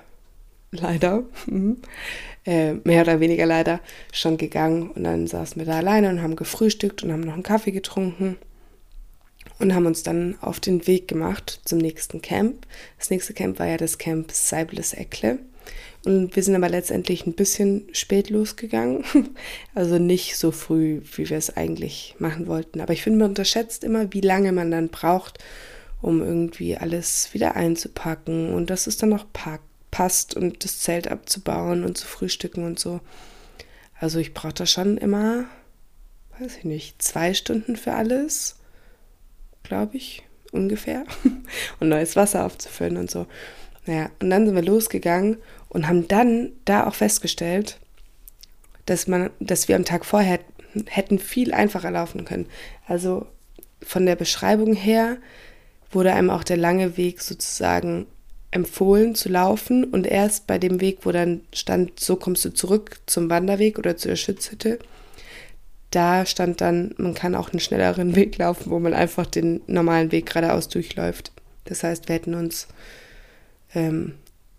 leider, 0.73 1.25
äh, 2.45 2.75
mehr 2.85 3.03
oder 3.03 3.21
weniger 3.21 3.47
leider, 3.47 3.81
schon 4.13 4.37
gegangen. 4.37 4.91
Und 4.91 5.05
dann 5.05 5.27
saßen 5.27 5.61
wir 5.61 5.67
da 5.67 5.79
alleine 5.79 6.09
und 6.11 6.23
haben 6.23 6.37
gefrühstückt 6.37 7.03
und 7.03 7.13
haben 7.13 7.23
noch 7.23 7.35
einen 7.35 7.43
Kaffee 7.43 7.73
getrunken 7.73 8.37
und 9.59 9.75
haben 9.75 9.87
uns 9.87 10.03
dann 10.03 10.37
auf 10.41 10.59
den 10.59 10.87
Weg 10.87 11.07
gemacht 11.07 11.61
zum 11.65 11.79
nächsten 11.79 12.23
Camp. 12.23 12.67
Das 12.99 13.11
nächste 13.11 13.35
Camp 13.35 13.59
war 13.59 13.67
ja 13.67 13.77
das 13.77 13.99
Camp 13.99 14.33
Seibles 14.33 14.95
Eckle. 14.95 15.39
Und 16.07 16.35
wir 16.35 16.43
sind 16.43 16.55
aber 16.55 16.71
letztendlich 16.71 17.27
ein 17.27 17.35
bisschen 17.35 17.89
spät 17.93 18.31
losgegangen. 18.31 19.05
Also 19.75 19.99
nicht 19.99 20.37
so 20.37 20.51
früh, 20.51 21.01
wie 21.15 21.29
wir 21.29 21.37
es 21.37 21.57
eigentlich 21.57 22.17
machen 22.19 22.47
wollten. 22.47 22.81
Aber 22.81 22.93
ich 22.93 23.03
finde, 23.03 23.19
man 23.19 23.31
unterschätzt 23.31 23.85
immer, 23.85 24.13
wie 24.13 24.21
lange 24.21 24.53
man 24.53 24.71
dann 24.71 24.89
braucht, 24.89 25.39
um 26.03 26.23
irgendwie 26.23 26.77
alles 26.77 27.35
wieder 27.35 27.57
einzupacken 27.57 28.53
und 28.53 28.71
dass 28.71 28.87
es 28.87 28.97
dann 28.97 29.11
noch 29.11 29.27
passt 29.91 30.35
und 30.35 30.65
das 30.65 30.81
Zelt 30.81 31.09
abzubauen 31.09 31.85
und 31.85 31.99
zu 31.99 32.07
frühstücken 32.07 32.65
und 32.65 32.79
so. 32.79 33.01
Also 33.99 34.19
ich 34.19 34.33
brauche 34.33 34.55
da 34.55 34.67
schon 34.67 34.97
immer, 34.97 35.45
weiß 36.39 36.57
ich 36.59 36.65
nicht, 36.65 37.03
zwei 37.03 37.35
Stunden 37.35 37.77
für 37.77 37.93
alles, 37.93 38.57
glaube 39.63 39.97
ich, 39.97 40.23
ungefähr. 40.53 41.05
und 41.81 41.89
neues 41.89 42.17
Wasser 42.17 42.47
aufzufüllen 42.47 42.97
und 42.97 43.11
so. 43.11 43.27
Naja, 43.87 44.11
und 44.21 44.31
dann 44.31 44.47
sind 44.47 44.55
wir 44.55 44.63
losgegangen 44.63 45.37
und 45.69 45.87
haben 45.87 46.09
dann 46.09 46.53
da 46.65 46.87
auch 46.87 46.95
festgestellt, 46.95 47.79
dass 48.87 49.07
man, 49.07 49.31
dass 49.39 49.69
wir 49.69 49.77
am 49.77 49.85
Tag 49.85 50.05
vorher 50.05 50.41
hätten 50.87 51.19
viel 51.19 51.53
einfacher 51.53 51.91
laufen 51.91 52.25
können. 52.25 52.47
Also 52.87 53.27
von 53.83 54.07
der 54.07 54.17
Beschreibung 54.17 54.75
her 54.75 55.19
wurde 55.91 56.13
einem 56.13 56.31
auch 56.31 56.45
der 56.45 56.57
lange 56.57 56.97
Weg 56.97 57.21
sozusagen 57.21 58.07
empfohlen 58.51 59.15
zu 59.15 59.29
laufen 59.29 59.85
und 59.85 60.07
erst 60.07 60.47
bei 60.47 60.59
dem 60.59 60.81
Weg, 60.81 61.01
wo 61.03 61.13
dann 61.13 61.43
stand, 61.53 62.01
so 62.01 62.17
kommst 62.17 62.45
du 62.45 62.53
zurück 62.53 63.01
zum 63.07 63.31
Wanderweg 63.31 63.79
oder 63.79 63.97
zur 63.97 64.17
Schützhütte, 64.17 64.79
da 65.91 66.25
stand 66.27 66.61
dann, 66.61 66.95
man 66.99 67.15
kann 67.15 67.35
auch 67.35 67.53
einen 67.53 67.61
schnelleren 67.61 68.15
Weg 68.17 68.39
laufen, 68.39 68.71
wo 68.71 68.79
man 68.79 68.95
einfach 68.95 69.27
den 69.27 69.61
normalen 69.67 70.13
Weg 70.13 70.27
geradeaus 70.27 70.69
durchläuft. 70.69 71.33
Das 71.65 71.83
heißt, 71.83 72.09
wir 72.09 72.15
hätten 72.15 72.35
uns 72.35 72.69
ähm, 73.75 74.15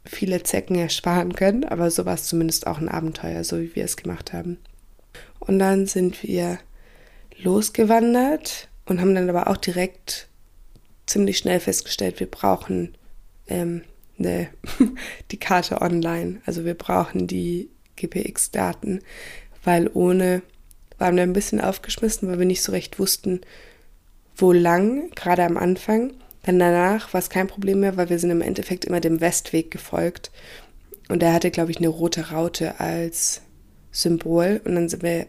viele 0.05 0.43
Zecken 0.43 0.75
ersparen 0.75 1.33
können, 1.33 1.63
aber 1.63 1.91
so 1.91 2.05
war 2.05 2.15
es 2.15 2.25
zumindest 2.25 2.67
auch 2.67 2.79
ein 2.79 2.89
Abenteuer, 2.89 3.43
so 3.43 3.59
wie 3.59 3.75
wir 3.75 3.85
es 3.85 3.97
gemacht 3.97 4.33
haben. 4.33 4.57
Und 5.39 5.59
dann 5.59 5.85
sind 5.87 6.23
wir 6.23 6.59
losgewandert 7.37 8.67
und 8.85 9.01
haben 9.01 9.15
dann 9.15 9.29
aber 9.29 9.47
auch 9.47 9.57
direkt 9.57 10.27
ziemlich 11.11 11.37
schnell 11.37 11.59
festgestellt, 11.59 12.19
wir 12.19 12.29
brauchen 12.29 12.95
ähm, 13.47 13.83
ne, 14.17 14.49
die 15.31 15.37
Karte 15.39 15.81
online. 15.81 16.41
Also 16.45 16.65
wir 16.65 16.73
brauchen 16.73 17.27
die 17.27 17.69
GPX-Daten, 17.97 19.01
weil 19.63 19.89
ohne 19.93 20.41
waren 20.97 21.15
wir 21.15 21.23
ein 21.23 21.33
bisschen 21.33 21.61
aufgeschmissen, 21.61 22.29
weil 22.29 22.39
wir 22.39 22.45
nicht 22.45 22.61
so 22.61 22.71
recht 22.71 22.99
wussten, 22.99 23.41
wo 24.35 24.51
lang, 24.51 25.09
gerade 25.11 25.43
am 25.43 25.57
Anfang. 25.57 26.13
Dann 26.43 26.59
danach 26.59 27.13
war 27.13 27.19
es 27.19 27.29
kein 27.29 27.47
Problem 27.47 27.81
mehr, 27.81 27.97
weil 27.97 28.09
wir 28.09 28.19
sind 28.19 28.31
im 28.31 28.41
Endeffekt 28.41 28.85
immer 28.85 28.99
dem 28.99 29.21
Westweg 29.21 29.69
gefolgt. 29.69 30.31
Und 31.09 31.21
er 31.21 31.33
hatte, 31.33 31.51
glaube 31.51 31.71
ich, 31.71 31.77
eine 31.77 31.89
rote 31.89 32.31
Raute 32.31 32.79
als 32.79 33.41
Symbol. 33.91 34.61
Und 34.63 34.75
dann 34.75 34.89
sind 34.89 35.03
wir 35.03 35.27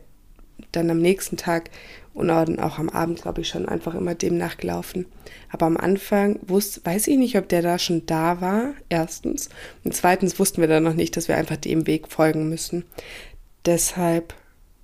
dann 0.70 0.90
am 0.90 0.98
nächsten 0.98 1.36
Tag 1.36 1.70
und 2.14 2.30
auch 2.30 2.78
am 2.78 2.90
Abend, 2.90 3.22
glaube 3.22 3.40
ich, 3.40 3.48
schon 3.48 3.66
einfach 3.66 3.94
immer 3.94 4.14
dem 4.14 4.36
nachgelaufen. 4.36 5.06
Aber 5.50 5.66
am 5.66 5.76
Anfang 5.76 6.38
wusste, 6.42 6.84
weiß 6.84 7.06
ich 7.06 7.16
nicht, 7.16 7.38
ob 7.38 7.48
der 7.48 7.62
da 7.62 7.78
schon 7.78 8.04
da 8.06 8.40
war, 8.40 8.74
erstens. 8.88 9.48
Und 9.82 9.94
zweitens 9.94 10.38
wussten 10.38 10.60
wir 10.60 10.68
dann 10.68 10.82
noch 10.82 10.94
nicht, 10.94 11.16
dass 11.16 11.28
wir 11.28 11.36
einfach 11.36 11.56
dem 11.56 11.86
Weg 11.86 12.08
folgen 12.08 12.48
müssen. 12.48 12.84
Deshalb 13.64 14.34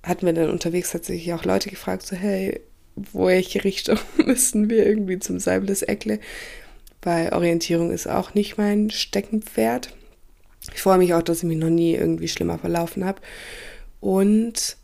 hatten 0.01 0.25
wir 0.25 0.33
dann 0.33 0.49
unterwegs 0.49 0.91
tatsächlich 0.91 1.33
auch 1.33 1.45
Leute 1.45 1.69
gefragt, 1.69 2.03
so, 2.03 2.15
hey, 2.15 2.61
welche 2.95 3.63
Richtung 3.63 3.99
müssen 4.17 4.69
wir 4.69 4.85
irgendwie 4.85 5.19
zum 5.19 5.39
Seibles 5.39 5.83
Eckle? 5.83 6.19
Weil 7.01 7.31
Orientierung 7.33 7.91
ist 7.91 8.07
auch 8.07 8.33
nicht 8.33 8.57
mein 8.57 8.89
Steckenpferd. 8.89 9.95
Ich 10.73 10.81
freue 10.81 10.97
mich 10.97 11.13
auch, 11.13 11.21
dass 11.21 11.39
ich 11.39 11.43
mich 11.43 11.57
noch 11.57 11.69
nie 11.69 11.95
irgendwie 11.95 12.27
schlimmer 12.27 12.57
verlaufen 12.57 13.05
habe. 13.05 13.21
Und 13.99 14.77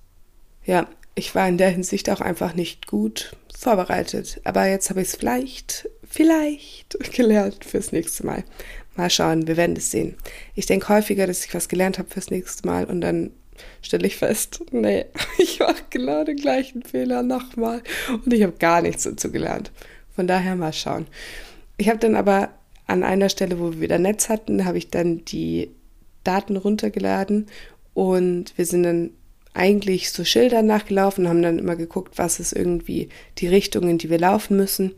ja, 0.65 0.87
ich 1.15 1.33
war 1.33 1.47
in 1.47 1.57
der 1.57 1.69
Hinsicht 1.69 2.09
auch 2.09 2.21
einfach 2.21 2.53
nicht 2.53 2.87
gut 2.87 3.35
vorbereitet. 3.57 4.41
Aber 4.43 4.67
jetzt 4.67 4.89
habe 4.89 5.01
ich 5.01 5.07
es 5.07 5.15
vielleicht, 5.15 5.89
vielleicht 6.07 6.99
gelernt 7.13 7.63
fürs 7.63 7.91
nächste 7.91 8.25
Mal. 8.25 8.43
Mal 8.95 9.09
schauen, 9.09 9.47
wir 9.47 9.57
werden 9.57 9.75
es 9.75 9.91
sehen. 9.91 10.15
Ich 10.53 10.65
denke 10.65 10.89
häufiger, 10.89 11.27
dass 11.27 11.45
ich 11.45 11.53
was 11.53 11.67
gelernt 11.67 11.97
habe 11.97 12.09
fürs 12.09 12.29
nächste 12.29 12.67
Mal 12.67 12.85
und 12.85 13.01
dann 13.01 13.31
stelle 13.81 14.07
ich 14.07 14.17
fest, 14.17 14.61
nee, 14.71 15.05
ich 15.37 15.59
mache 15.59 15.83
genau 15.89 16.23
den 16.23 16.37
gleichen 16.37 16.83
Fehler 16.83 17.23
nochmal 17.23 17.81
und 18.23 18.31
ich 18.33 18.43
habe 18.43 18.53
gar 18.59 18.81
nichts 18.81 19.03
dazu 19.03 19.31
gelernt. 19.31 19.71
Von 20.15 20.27
daher 20.27 20.55
mal 20.55 20.73
schauen. 20.73 21.07
Ich 21.77 21.89
habe 21.89 21.99
dann 21.99 22.15
aber 22.15 22.49
an 22.87 23.03
einer 23.03 23.29
Stelle, 23.29 23.59
wo 23.59 23.73
wir 23.73 23.81
wieder 23.81 23.99
Netz 23.99 24.29
hatten, 24.29 24.63
habe 24.65 24.77
ich 24.77 24.91
dann 24.91 25.25
die 25.25 25.71
Daten 26.23 26.55
runtergeladen 26.55 27.47
und 27.93 28.57
wir 28.57 28.65
sind 28.65 28.83
dann 28.83 29.09
eigentlich 29.55 30.11
so 30.11 30.25
Schildern 30.25 30.65
nachgelaufen, 30.65 31.29
haben 31.29 31.41
dann 31.41 31.59
immer 31.59 31.75
geguckt, 31.75 32.17
was 32.17 32.39
ist 32.39 32.51
irgendwie 32.53 33.09
die 33.37 33.47
Richtung, 33.47 33.89
in 33.89 33.97
die 33.97 34.09
wir 34.09 34.19
laufen 34.19 34.57
müssen. 34.57 34.93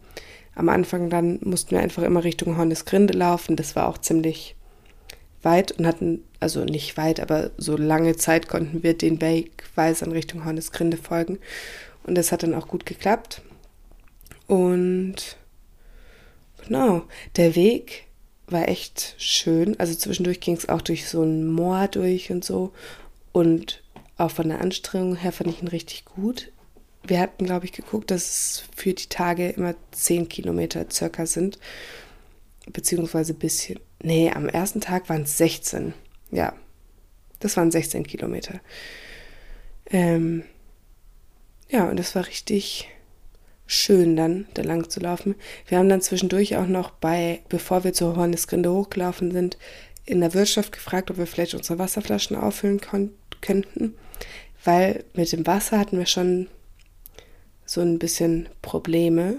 Am 0.55 0.69
Anfang 0.69 1.09
dann 1.11 1.39
mussten 1.43 1.71
wir 1.71 1.79
einfach 1.79 2.03
immer 2.03 2.23
Richtung 2.23 2.57
Hornesgrinde 2.57 3.13
laufen. 3.13 3.55
Das 3.55 3.75
war 3.75 3.87
auch 3.87 3.99
ziemlich 3.99 4.55
weit 5.43 5.73
und 5.73 5.85
hatten, 5.85 6.23
also 6.39 6.65
nicht 6.65 6.97
weit, 6.97 7.19
aber 7.19 7.51
so 7.57 7.77
lange 7.77 8.15
Zeit 8.15 8.47
konnten 8.47 8.81
wir 8.81 8.97
den 8.97 9.21
Wegweisern 9.21 10.11
Richtung 10.11 10.43
Hornesgrinde 10.43 10.97
folgen. 10.97 11.37
Und 12.03 12.15
das 12.15 12.31
hat 12.31 12.41
dann 12.41 12.55
auch 12.55 12.67
gut 12.67 12.87
geklappt. 12.87 13.43
Und 14.47 15.37
genau, 16.65 17.03
der 17.35 17.55
Weg 17.55 18.07
war 18.47 18.67
echt 18.67 19.13
schön. 19.19 19.79
Also 19.79 19.93
zwischendurch 19.93 20.39
ging 20.39 20.55
es 20.55 20.67
auch 20.67 20.81
durch 20.81 21.07
so 21.07 21.21
ein 21.21 21.47
Moor 21.47 21.87
durch 21.89 22.31
und 22.31 22.43
so. 22.43 22.71
Und 23.31 23.83
auch 24.17 24.31
von 24.31 24.49
der 24.49 24.61
Anstrengung 24.61 25.15
her 25.15 25.31
fand 25.31 25.49
ich 25.49 25.61
ihn 25.61 25.67
richtig 25.67 26.05
gut. 26.05 26.51
Wir 27.03 27.19
hatten, 27.19 27.45
glaube 27.45 27.65
ich, 27.65 27.71
geguckt, 27.71 28.11
dass 28.11 28.23
es 28.23 28.63
für 28.75 28.93
die 28.93 29.07
Tage 29.07 29.49
immer 29.49 29.75
10 29.91 30.27
Kilometer 30.27 30.85
circa 30.91 31.25
sind. 31.25 31.59
Beziehungsweise 32.71 33.33
ein 33.33 33.39
bisschen. 33.39 33.79
Nee, 34.01 34.31
am 34.31 34.49
ersten 34.49 34.81
Tag 34.81 35.07
waren 35.09 35.23
es 35.23 35.37
16. 35.37 35.93
Ja, 36.31 36.53
das 37.39 37.55
waren 37.55 37.71
16 37.71 38.05
Kilometer. 38.05 38.59
Ähm, 39.89 40.43
ja, 41.69 41.89
und 41.89 41.97
das 41.97 42.15
war 42.15 42.27
richtig 42.27 42.89
schön 43.65 44.15
dann, 44.15 44.47
da 44.53 44.61
lang 44.63 44.89
zu 44.89 44.99
laufen. 44.99 45.35
Wir 45.67 45.77
haben 45.77 45.89
dann 45.89 46.01
zwischendurch 46.01 46.55
auch 46.55 46.67
noch 46.67 46.91
bei, 46.91 47.41
bevor 47.49 47.83
wir 47.83 47.93
zur 47.93 48.15
Hornesgrinde 48.15 48.71
hochgelaufen 48.71 49.31
sind, 49.31 49.57
in 50.05 50.21
der 50.21 50.33
Wirtschaft 50.33 50.71
gefragt, 50.71 51.11
ob 51.11 51.17
wir 51.17 51.27
vielleicht 51.27 51.53
unsere 51.53 51.79
Wasserflaschen 51.79 52.37
auffüllen 52.37 52.79
könnten 53.41 53.95
weil 54.67 55.05
mit 55.13 55.31
dem 55.31 55.47
Wasser 55.47 55.79
hatten 55.79 55.97
wir 55.97 56.05
schon 56.05 56.47
so 57.65 57.79
ein 57.79 57.99
bisschen 57.99 58.49
Probleme, 58.61 59.37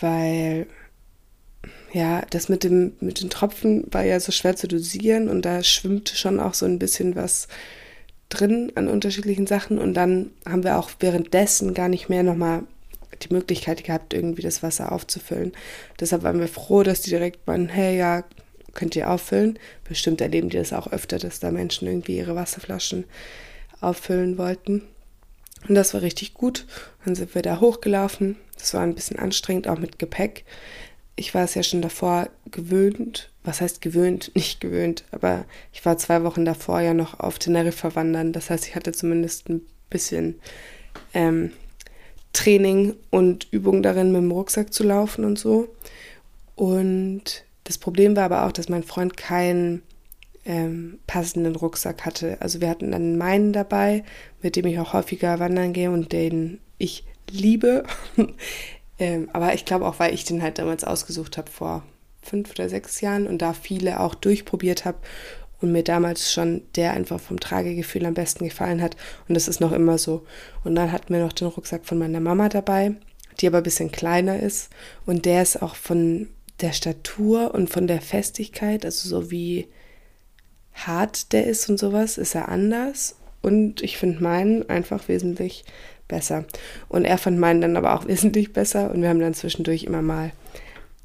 weil 0.00 0.68
ja, 1.92 2.22
das 2.30 2.48
mit 2.48 2.62
dem 2.62 2.92
mit 3.00 3.20
den 3.20 3.30
Tropfen 3.30 3.84
war 3.92 4.04
ja 4.04 4.20
so 4.20 4.30
schwer 4.30 4.54
zu 4.54 4.68
dosieren 4.68 5.28
und 5.28 5.42
da 5.42 5.64
schwimmt 5.64 6.08
schon 6.10 6.38
auch 6.38 6.54
so 6.54 6.66
ein 6.66 6.78
bisschen 6.78 7.16
was 7.16 7.48
drin 8.28 8.70
an 8.76 8.86
unterschiedlichen 8.86 9.48
Sachen 9.48 9.78
und 9.78 9.94
dann 9.94 10.30
haben 10.48 10.62
wir 10.62 10.78
auch 10.78 10.90
währenddessen 11.00 11.74
gar 11.74 11.88
nicht 11.88 12.08
mehr 12.08 12.22
nochmal 12.22 12.62
die 13.22 13.34
Möglichkeit 13.34 13.82
gehabt, 13.82 14.14
irgendwie 14.14 14.42
das 14.42 14.62
Wasser 14.62 14.92
aufzufüllen. 14.92 15.52
Deshalb 15.98 16.22
waren 16.22 16.38
wir 16.38 16.48
froh, 16.48 16.84
dass 16.84 17.00
die 17.00 17.10
direkt 17.10 17.46
meinen, 17.48 17.68
hey, 17.68 17.96
ja, 17.98 18.22
könnt 18.76 18.94
ihr 18.94 19.10
auffüllen. 19.10 19.58
Bestimmt 19.88 20.20
erleben 20.20 20.50
die 20.50 20.58
das 20.58 20.72
auch 20.72 20.92
öfter, 20.92 21.18
dass 21.18 21.40
da 21.40 21.50
Menschen 21.50 21.88
irgendwie 21.88 22.18
ihre 22.18 22.36
Wasserflaschen 22.36 23.04
auffüllen 23.80 24.38
wollten. 24.38 24.82
Und 25.68 25.74
das 25.74 25.94
war 25.94 26.02
richtig 26.02 26.34
gut. 26.34 26.66
Dann 27.04 27.14
sind 27.16 27.34
wir 27.34 27.42
da 27.42 27.60
hochgelaufen. 27.60 28.36
Das 28.56 28.72
war 28.74 28.82
ein 28.82 28.94
bisschen 28.94 29.18
anstrengend, 29.18 29.66
auch 29.66 29.78
mit 29.78 29.98
Gepäck. 29.98 30.44
Ich 31.16 31.34
war 31.34 31.44
es 31.44 31.54
ja 31.54 31.62
schon 31.62 31.82
davor 31.82 32.28
gewöhnt. 32.50 33.30
Was 33.42 33.60
heißt 33.60 33.80
gewöhnt? 33.80 34.30
Nicht 34.34 34.60
gewöhnt. 34.60 35.04
Aber 35.10 35.44
ich 35.72 35.84
war 35.84 35.98
zwei 35.98 36.22
Wochen 36.22 36.44
davor 36.44 36.80
ja 36.80 36.94
noch 36.94 37.18
auf 37.18 37.38
Teneriffa 37.38 37.94
wandern. 37.94 38.32
Das 38.32 38.50
heißt, 38.50 38.66
ich 38.68 38.76
hatte 38.76 38.92
zumindest 38.92 39.48
ein 39.48 39.62
bisschen 39.90 40.38
ähm, 41.14 41.50
Training 42.32 42.94
und 43.10 43.48
Übung 43.50 43.82
darin, 43.82 44.12
mit 44.12 44.20
dem 44.20 44.30
Rucksack 44.30 44.72
zu 44.72 44.84
laufen 44.84 45.24
und 45.24 45.38
so. 45.38 45.68
Und 46.54 47.45
das 47.66 47.78
Problem 47.78 48.16
war 48.16 48.24
aber 48.24 48.46
auch, 48.46 48.52
dass 48.52 48.68
mein 48.68 48.84
Freund 48.84 49.16
kein 49.16 49.82
ähm, 50.44 51.00
passenden 51.08 51.56
Rucksack 51.56 52.06
hatte. 52.06 52.36
Also 52.40 52.60
wir 52.60 52.68
hatten 52.68 52.92
dann 52.92 53.18
meinen 53.18 53.52
dabei, 53.52 54.04
mit 54.40 54.54
dem 54.54 54.66
ich 54.66 54.78
auch 54.78 54.92
häufiger 54.92 55.40
wandern 55.40 55.72
gehe 55.72 55.90
und 55.90 56.12
den 56.12 56.60
ich 56.78 57.04
liebe. 57.28 57.84
ähm, 58.98 59.28
aber 59.32 59.54
ich 59.54 59.64
glaube 59.64 59.86
auch, 59.86 59.98
weil 59.98 60.14
ich 60.14 60.24
den 60.24 60.42
halt 60.42 60.58
damals 60.58 60.84
ausgesucht 60.84 61.36
habe 61.36 61.50
vor 61.50 61.82
fünf 62.22 62.50
oder 62.50 62.68
sechs 62.68 63.00
Jahren 63.00 63.26
und 63.26 63.42
da 63.42 63.52
viele 63.52 63.98
auch 63.98 64.14
durchprobiert 64.14 64.84
habe 64.84 64.98
und 65.60 65.72
mir 65.72 65.82
damals 65.82 66.32
schon 66.32 66.62
der 66.76 66.92
einfach 66.92 67.18
vom 67.18 67.40
Tragegefühl 67.40 68.06
am 68.06 68.14
besten 68.14 68.44
gefallen 68.44 68.80
hat. 68.80 68.96
Und 69.28 69.34
das 69.34 69.48
ist 69.48 69.60
noch 69.60 69.72
immer 69.72 69.98
so. 69.98 70.24
Und 70.62 70.76
dann 70.76 70.92
hatten 70.92 71.12
wir 71.12 71.20
noch 71.20 71.32
den 71.32 71.48
Rucksack 71.48 71.84
von 71.84 71.98
meiner 71.98 72.20
Mama 72.20 72.48
dabei, 72.48 72.94
die 73.40 73.48
aber 73.48 73.58
ein 73.58 73.64
bisschen 73.64 73.90
kleiner 73.90 74.38
ist. 74.38 74.70
Und 75.04 75.24
der 75.24 75.42
ist 75.42 75.60
auch 75.62 75.74
von 75.74 76.28
der 76.60 76.72
Statur 76.72 77.54
und 77.54 77.70
von 77.70 77.86
der 77.86 78.00
Festigkeit, 78.00 78.84
also 78.84 79.08
so 79.08 79.30
wie 79.30 79.68
hart 80.74 81.32
der 81.32 81.46
ist 81.46 81.68
und 81.68 81.78
sowas, 81.78 82.18
ist 82.18 82.34
er 82.34 82.48
anders. 82.48 83.16
Und 83.42 83.82
ich 83.82 83.98
finde 83.98 84.22
meinen 84.22 84.68
einfach 84.68 85.08
wesentlich 85.08 85.64
besser. 86.08 86.44
Und 86.88 87.04
er 87.04 87.18
fand 87.18 87.38
meinen 87.38 87.60
dann 87.60 87.76
aber 87.76 87.94
auch 87.94 88.06
wesentlich 88.08 88.52
besser. 88.52 88.90
Und 88.90 89.02
wir 89.02 89.08
haben 89.08 89.20
dann 89.20 89.34
zwischendurch 89.34 89.84
immer 89.84 90.02
mal 90.02 90.32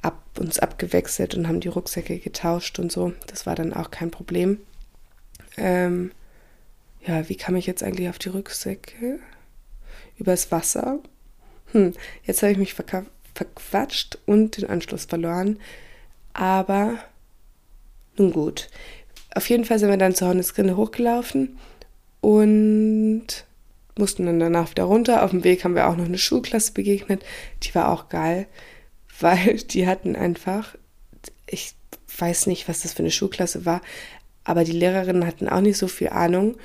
ab, 0.02 0.22
uns 0.40 0.60
abgewechselt 0.60 1.36
und 1.36 1.48
haben 1.48 1.60
die 1.60 1.68
Rucksäcke 1.68 2.20
getauscht 2.20 2.80
und 2.80 2.92
so. 2.92 3.14
Das 3.28 3.46
war 3.46 3.56
dann 3.56 3.74
auch 3.74 3.92
kein 3.92 4.12
Problem. 4.12 4.60
Ähm, 5.58 6.12
ja, 7.06 7.28
wie 7.30 7.36
kam 7.36 7.56
ich 7.56 7.66
jetzt 7.66 7.84
eigentlich 7.84 8.10
auf 8.10 8.20
die 8.20 8.30
Rucksäcke? 8.30 9.20
Übers 10.18 10.52
Wasser? 10.52 11.00
Hm, 11.72 11.94
jetzt 12.24 12.42
habe 12.42 12.52
ich 12.52 12.58
mich 12.58 12.74
verquatscht 13.34 14.18
und 14.26 14.58
den 14.58 14.70
Anschluss 14.70 15.06
verloren. 15.06 15.60
Aber 16.34 16.98
nun 18.18 18.32
gut. 18.32 18.70
Auf 19.34 19.50
jeden 19.50 19.66
Fall 19.66 19.80
sind 19.80 19.90
wir 19.90 19.98
dann 19.98 20.16
zur 20.16 20.28
Hornesgrinde 20.30 20.76
hochgelaufen 20.76 21.58
und 22.20 23.28
mussten 23.98 24.26
dann 24.26 24.40
danach 24.40 24.72
wieder 24.72 24.84
runter. 24.84 25.24
Auf 25.24 25.32
dem 25.32 25.44
Weg 25.44 25.64
haben 25.64 25.76
wir 25.76 25.88
auch 25.88 25.96
noch 25.96 26.06
eine 26.06 26.18
Schulklasse 26.18 26.74
begegnet. 26.74 27.24
Die 27.64 27.74
war 27.76 27.90
auch 27.90 28.10
geil, 28.10 28.48
weil 29.20 29.58
die 29.58 29.88
hatten 29.88 30.16
einfach, 30.16 30.76
ich 31.48 31.74
weiß 32.18 32.48
nicht, 32.48 32.68
was 32.68 32.82
das 32.82 32.94
für 32.94 33.00
eine 33.04 33.12
Schulklasse 33.12 33.66
war, 33.66 33.82
aber 34.44 34.64
die 34.64 34.72
Lehrerinnen 34.72 35.26
hatten 35.26 35.48
auch 35.48 35.62
nicht 35.62 35.78
so 35.78 35.88
viel 35.88 36.10
Ahnung 36.10 36.58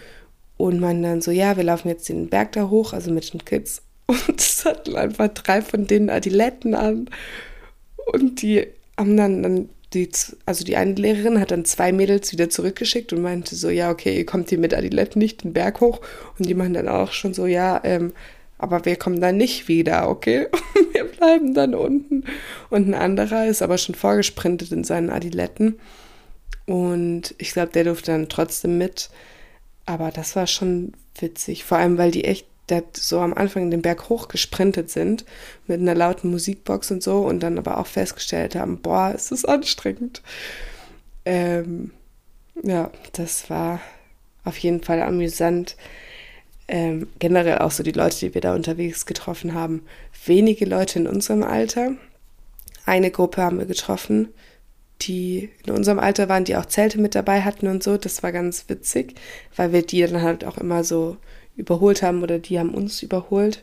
und 0.57 0.81
man 0.81 1.03
dann 1.03 1.21
so, 1.21 1.31
ja, 1.31 1.57
wir 1.57 1.65
laufen 1.65 1.89
jetzt 1.89 2.09
den 2.09 2.29
Berg 2.29 2.53
da 2.53 2.69
hoch, 2.69 2.93
also 2.93 3.11
mit 3.11 3.33
den 3.33 3.45
Kids. 3.45 3.83
Und 4.07 4.41
es 4.41 4.65
hatten 4.65 4.97
einfach 4.97 5.29
drei 5.29 5.63
von 5.63 5.87
denen 5.87 6.11
Adiletten 6.11 6.75
an. 6.75 7.11
Und 8.13 8.43
die 8.43 8.67
haben 8.97 9.17
dann, 9.17 9.43
dann 9.43 9.69
die, 9.95 10.09
also 10.45 10.65
die 10.65 10.77
eine 10.77 10.95
Lehrerin 10.95 11.41
hat 11.41 11.51
dann 11.51 11.65
zwei 11.65 11.93
Mädels 11.93 12.33
wieder 12.33 12.51
zurückgeschickt 12.51 13.13
und 13.13 13.23
meinte 13.23 13.55
so, 13.57 13.71
ja, 13.71 13.91
okay, 13.91 14.17
ihr 14.17 14.27
kommt 14.27 14.49
hier 14.49 14.59
mit 14.59 14.75
Adiletten 14.75 15.19
nicht 15.19 15.45
den 15.45 15.53
Berg 15.53 15.81
hoch. 15.81 16.01
Und 16.39 16.49
die 16.49 16.55
meinen 16.55 16.75
dann 16.75 16.89
auch 16.89 17.13
schon 17.13 17.35
so, 17.35 17.47
ja, 17.47 17.81
ähm, 17.85 18.13
aber 18.59 18.85
wir 18.85 18.97
kommen 18.97 19.21
dann 19.21 19.37
nicht 19.37 19.69
wieder, 19.69 20.09
okay? 20.09 20.49
wir 20.93 21.05
bleiben 21.05 21.55
dann 21.55 21.75
unten. 21.75 22.25
Und 22.71 22.89
ein 22.89 22.95
anderer 22.95 23.47
ist 23.47 23.63
aber 23.63 23.79
schon 23.79 23.95
vorgesprintet 23.95 24.73
in 24.73 24.85
seinen 24.85 25.11
Adiletten. 25.11 25.79
Und 26.67 27.35
ich 27.39 27.53
glaube, 27.53 27.73
der 27.73 27.85
durfte 27.85 28.13
dann 28.13 28.29
trotzdem 28.29 28.79
mit. 28.79 29.11
Aber 29.85 30.11
das 30.11 30.35
war 30.37 30.47
schon 30.47 30.93
witzig. 31.19 31.65
Vor 31.65 31.79
allem, 31.79 31.99
weil 31.99 32.11
die 32.11 32.25
echt 32.25 32.47
so 32.95 33.21
am 33.21 33.35
Anfang 33.35 33.71
den 33.71 33.83
Berg 33.83 34.09
hochgesprintet 34.09 34.91
sind 34.91 35.25
mit 35.67 35.81
einer 35.81 35.95
lauten 35.95 36.31
Musikbox 36.31 36.91
und 36.91 37.03
so 37.03 37.19
und 37.19 37.41
dann 37.41 37.59
aber 37.59 37.79
auch 37.79 37.87
festgestellt 37.87 38.55
haben, 38.55 38.81
boah, 38.81 39.13
ist 39.15 39.31
das 39.31 39.45
anstrengend. 39.45 40.23
Ähm, 41.25 41.93
ja, 42.63 42.91
das 43.13 43.51
war 43.51 43.81
auf 44.45 44.59
jeden 44.59 44.83
Fall 44.83 45.03
amüsant. 45.03 45.77
Ähm, 46.69 47.09
generell 47.19 47.59
auch 47.59 47.71
so 47.71 47.83
die 47.83 47.93
Leute, 47.93 48.19
die 48.19 48.35
wir 48.35 48.41
da 48.41 48.55
unterwegs 48.55 49.07
getroffen 49.07 49.55
haben. 49.55 49.83
Wenige 50.25 50.65
Leute 50.65 50.99
in 50.99 51.07
unserem 51.07 51.45
Alter. 51.45 51.93
Eine 52.85 53.11
Gruppe 53.11 53.43
haben 53.43 53.59
wir 53.59 53.67
getroffen, 53.67 54.29
die 55.03 55.51
in 55.65 55.73
unserem 55.75 55.99
Alter 55.99 56.29
waren, 56.29 56.45
die 56.45 56.57
auch 56.57 56.67
Zelte 56.67 57.01
mit 57.01 57.15
dabei 57.15 57.43
hatten 57.43 57.69
und 57.69 57.83
so. 57.83 57.97
Das 57.97 58.23
war 58.23 58.33
ganz 58.33 58.69
witzig, 58.69 59.15
weil 59.55 59.73
wir 59.73 59.83
die 59.83 60.01
dann 60.01 60.23
halt 60.23 60.45
auch 60.45 60.59
immer 60.59 60.83
so 60.83 61.17
überholt 61.57 62.03
haben 62.03 62.23
oder 62.23 62.39
die 62.39 62.59
haben 62.59 62.75
uns 62.75 63.03
überholt. 63.03 63.63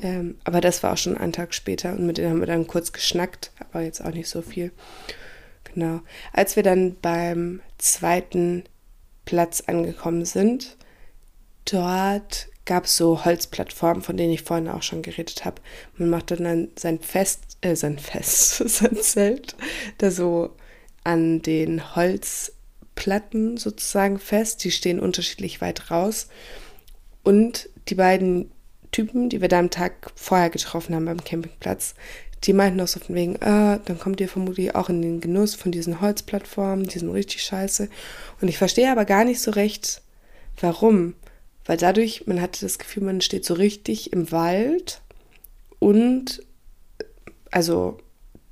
Ähm, 0.00 0.36
aber 0.44 0.60
das 0.60 0.82
war 0.82 0.92
auch 0.92 0.98
schon 0.98 1.16
einen 1.16 1.32
Tag 1.32 1.54
später 1.54 1.92
und 1.92 2.06
mit 2.06 2.18
denen 2.18 2.30
haben 2.30 2.40
wir 2.40 2.46
dann 2.46 2.66
kurz 2.66 2.92
geschnackt, 2.92 3.52
aber 3.58 3.82
jetzt 3.82 4.04
auch 4.04 4.12
nicht 4.12 4.28
so 4.28 4.42
viel. 4.42 4.72
Genau. 5.72 6.00
Als 6.32 6.56
wir 6.56 6.62
dann 6.62 6.96
beim 7.00 7.60
zweiten 7.78 8.64
Platz 9.24 9.62
angekommen 9.66 10.24
sind, 10.24 10.76
dort 11.64 12.48
gab 12.64 12.84
es 12.84 12.96
so 12.96 13.24
Holzplattformen, 13.24 14.02
von 14.02 14.16
denen 14.16 14.32
ich 14.32 14.42
vorhin 14.42 14.68
auch 14.68 14.82
schon 14.82 15.02
geredet 15.02 15.44
habe. 15.44 15.60
Man 15.96 16.10
macht 16.10 16.30
dann 16.30 16.68
sein 16.76 17.00
Fest, 17.00 17.58
äh, 17.60 17.76
sein 17.76 17.98
Fest, 17.98 18.56
sein 18.68 18.96
Zelt, 18.96 19.56
da 19.98 20.10
so 20.10 20.50
an 21.02 21.42
den 21.42 21.94
Holzplatten 21.94 23.56
sozusagen 23.58 24.18
fest. 24.18 24.64
Die 24.64 24.70
stehen 24.70 25.00
unterschiedlich 25.00 25.60
weit 25.60 25.90
raus. 25.90 26.28
Und 27.24 27.68
die 27.88 27.96
beiden 27.96 28.52
Typen, 28.92 29.28
die 29.28 29.40
wir 29.40 29.48
da 29.48 29.58
am 29.58 29.70
Tag 29.70 30.12
vorher 30.14 30.50
getroffen 30.50 30.94
haben 30.94 31.06
beim 31.06 31.24
Campingplatz, 31.24 31.94
die 32.44 32.52
meinten 32.52 32.80
auch 32.80 32.86
so 32.86 33.00
von 33.00 33.14
wegen, 33.14 33.42
ah, 33.42 33.78
dann 33.78 33.98
kommt 33.98 34.20
ihr 34.20 34.28
vermutlich 34.28 34.74
auch 34.74 34.88
in 34.88 35.02
den 35.02 35.20
Genuss 35.20 35.54
von 35.54 35.72
diesen 35.72 36.00
Holzplattformen, 36.00 36.86
die 36.86 36.98
sind 36.98 37.10
richtig 37.10 37.42
scheiße. 37.42 37.88
Und 38.40 38.48
ich 38.48 38.58
verstehe 38.58 38.92
aber 38.92 39.04
gar 39.04 39.24
nicht 39.24 39.40
so 39.40 39.50
recht, 39.50 40.02
warum. 40.60 41.14
Weil 41.64 41.78
dadurch, 41.78 42.26
man 42.26 42.40
hatte 42.40 42.60
das 42.60 42.78
Gefühl, 42.78 43.04
man 43.04 43.22
steht 43.22 43.44
so 43.44 43.54
richtig 43.54 44.12
im 44.12 44.30
Wald 44.30 45.00
und 45.78 46.42
also 47.50 47.98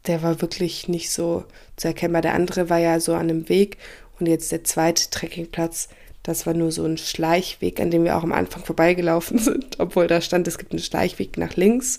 der 0.07 0.23
war 0.23 0.41
wirklich 0.41 0.89
nicht 0.89 1.11
so 1.11 1.45
zu 1.77 1.89
erkennbar. 1.89 2.23
Der 2.23 2.35
andere 2.35 2.71
war 2.71 2.79
ja 2.79 2.99
so 3.01 3.15
an 3.15 3.29
einem 3.29 3.49
Weg 3.49 3.77
und 4.19 4.27
jetzt 4.27 4.51
der 4.51 4.65
zweite 4.65 5.11
Trekkingplatz, 5.11 5.89
das 6.23 6.47
war 6.47 6.55
nur 6.55 6.71
so 6.71 6.85
ein 6.85 6.99
Schleichweg, 6.99 7.81
an 7.81 7.91
dem 7.91 8.05
wir 8.05 8.17
auch 8.17 8.23
am 8.23 8.33
Anfang 8.33 8.65
vorbeigelaufen 8.65 9.39
sind, 9.41 9.79
obwohl 9.79 10.07
da 10.07 10.21
stand, 10.21 10.47
es 10.49 10.59
gibt 10.59 10.73
einen 10.73 10.83
Schleichweg 10.83 11.37
nach 11.39 11.57
links. 11.57 11.99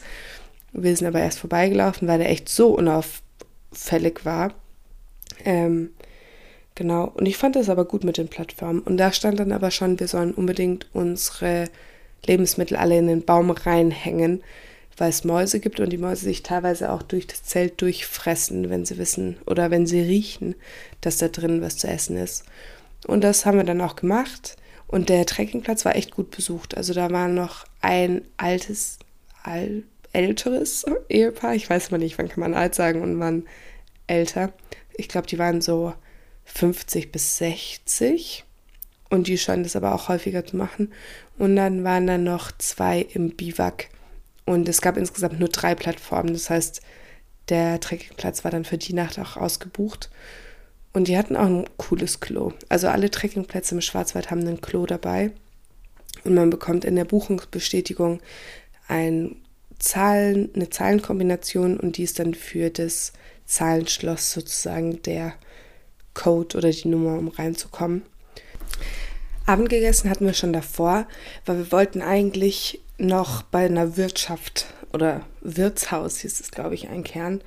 Wir 0.72 0.96
sind 0.96 1.08
aber 1.08 1.20
erst 1.20 1.40
vorbeigelaufen, 1.40 2.08
weil 2.08 2.20
der 2.20 2.30
echt 2.30 2.50
so 2.50 2.70
unauffällig 2.70 4.26
war. 4.26 4.54
Ähm, 5.46 5.92
genau, 6.76 7.12
und 7.16 7.26
ich 7.26 7.38
fand 7.38 7.56
das 7.56 7.70
aber 7.70 7.86
gut 7.86 8.04
mit 8.04 8.18
den 8.18 8.28
Plattformen. 8.28 8.80
Und 8.80 8.98
da 8.98 9.12
stand 9.12 9.40
dann 9.40 9.52
aber 9.52 9.72
schon, 9.72 10.00
wir 10.00 10.08
sollen 10.08 10.34
unbedingt 10.34 10.88
unsere 10.94 11.70
Lebensmittel 12.26 12.78
alle 12.78 12.98
in 12.98 13.08
den 13.08 13.26
Baum 13.26 13.52
reinhängen, 13.52 14.42
weil 14.98 15.10
es 15.10 15.24
Mäuse 15.24 15.60
gibt 15.60 15.80
und 15.80 15.92
die 15.92 15.98
Mäuse 15.98 16.26
sich 16.26 16.44
teilweise 16.44 16.92
auch 16.92 17.02
durch 17.02 17.28
das 17.28 17.44
Zelt 17.44 17.82
durchfressen, 17.82 18.70
wenn 18.70 18.86
sie 18.86 18.98
wissen 18.98 19.38
oder 19.46 19.70
wenn 19.70 19.86
sie 19.86 20.02
riechen, 20.02 20.56
dass 21.02 21.18
da 21.18 21.28
drin 21.28 21.62
was 21.62 21.78
zu 21.78 21.88
essen 21.88 22.16
ist. 22.18 22.46
Und 23.06 23.24
das 23.24 23.46
haben 23.46 23.58
wir 23.58 23.63
dann 23.63 23.82
auch 23.82 23.96
gemacht. 23.96 24.56
Und 24.88 25.10
der 25.10 25.26
Trekkingplatz 25.26 25.86
war 25.86 25.96
echt 25.96 26.12
gut 26.12 26.32
besucht. 26.32 26.78
Also 26.78 26.94
da 26.94 27.10
war 27.12 27.28
noch 27.28 27.66
ein 27.82 28.22
altes, 28.38 29.00
all, 29.44 29.84
älteres 30.12 30.86
Ehepaar. 31.10 31.56
Ich 31.56 31.70
weiß 31.70 31.92
mal 31.92 31.98
nicht, 31.98 32.18
wann 32.18 32.30
kann 32.30 32.42
man 32.42 32.54
alt 32.54 32.76
sagen 32.76 33.02
und 33.02 33.20
wann 33.20 33.48
älter. 34.08 34.54
Ich 34.96 35.08
glaube, 35.08 35.28
die 35.28 35.39
waren 35.39 35.62
so 35.62 35.94
50 36.46 37.12
bis 37.12 37.38
60. 37.38 38.46
Und 39.10 39.28
die 39.28 39.38
scheinen 39.38 39.63
das 39.63 39.76
aber 39.76 39.94
auch 39.94 40.10
häufiger 40.10 40.46
zu 40.46 40.58
machen. 40.58 40.92
Und 41.38 41.56
dann 41.56 41.84
waren 41.84 42.08
da 42.08 42.18
noch 42.18 42.52
zwei 42.52 43.02
im 43.02 43.32
Biwak. 43.32 43.89
Und 44.46 44.68
es 44.68 44.82
gab 44.82 44.98
insgesamt 44.98 45.39
nur 45.39 45.50
drei 45.50 45.76
Plattformen. 45.76 46.34
Das 46.34 46.50
heißt, 46.50 46.82
der 47.50 47.80
Trekkingplatz 47.80 48.44
war 48.44 48.52
dann 48.52 48.66
für 48.66 48.78
die 48.78 48.94
Nacht 48.94 49.20
auch 49.20 49.38
ausgebucht. 49.38 50.10
Und 50.94 51.08
die 51.08 51.18
hatten 51.18 51.36
auch 51.36 51.46
ein 51.46 51.66
cooles 51.78 52.20
Klo. 52.20 52.54
Also 52.70 52.88
alle 52.88 53.10
Trekkingplätze 53.10 53.76
im 53.76 53.82
Schwarzwald 53.82 54.30
haben 54.30 54.48
ein 54.48 54.62
Klo 54.62 54.86
dabei. 54.86 55.32
Und 56.24 56.36
man 56.36 56.50
bekommt 56.50 56.86
in 56.86 56.96
der 56.96 57.06
Buchungsbestätigung 57.06 58.22
ein 58.88 59.36
Zahlen, 59.80 60.50
eine 60.56 60.70
Zahlenkombination 60.70 61.78
und 61.78 61.98
die 61.98 62.04
ist 62.04 62.20
dann 62.20 62.36
für 62.36 62.70
das 62.70 63.12
Zahlenschloss 63.46 64.32
sozusagen 64.32 65.02
der 65.02 65.34
Code 66.14 66.58
oder 66.58 66.70
die 66.70 66.88
Nummer, 66.88 67.18
um 67.18 67.28
reinzukommen. 67.28 68.04
Abend 69.46 69.70
gegessen 69.70 70.10
hatten 70.10 70.26
wir 70.26 70.34
schon 70.34 70.54
davor, 70.54 71.08
weil 71.46 71.58
wir 71.58 71.72
wollten 71.72 72.02
eigentlich 72.02 72.80
noch 72.98 73.42
bei 73.44 73.66
einer 73.66 73.98
Wirtschaft 73.98 74.68
oder 74.94 75.26
Wirtshaus, 75.42 76.20
hieß 76.20 76.40
es, 76.40 76.52
glaube 76.52 76.76
ich, 76.76 76.88
ein 76.88 77.04
Kern, 77.04 77.42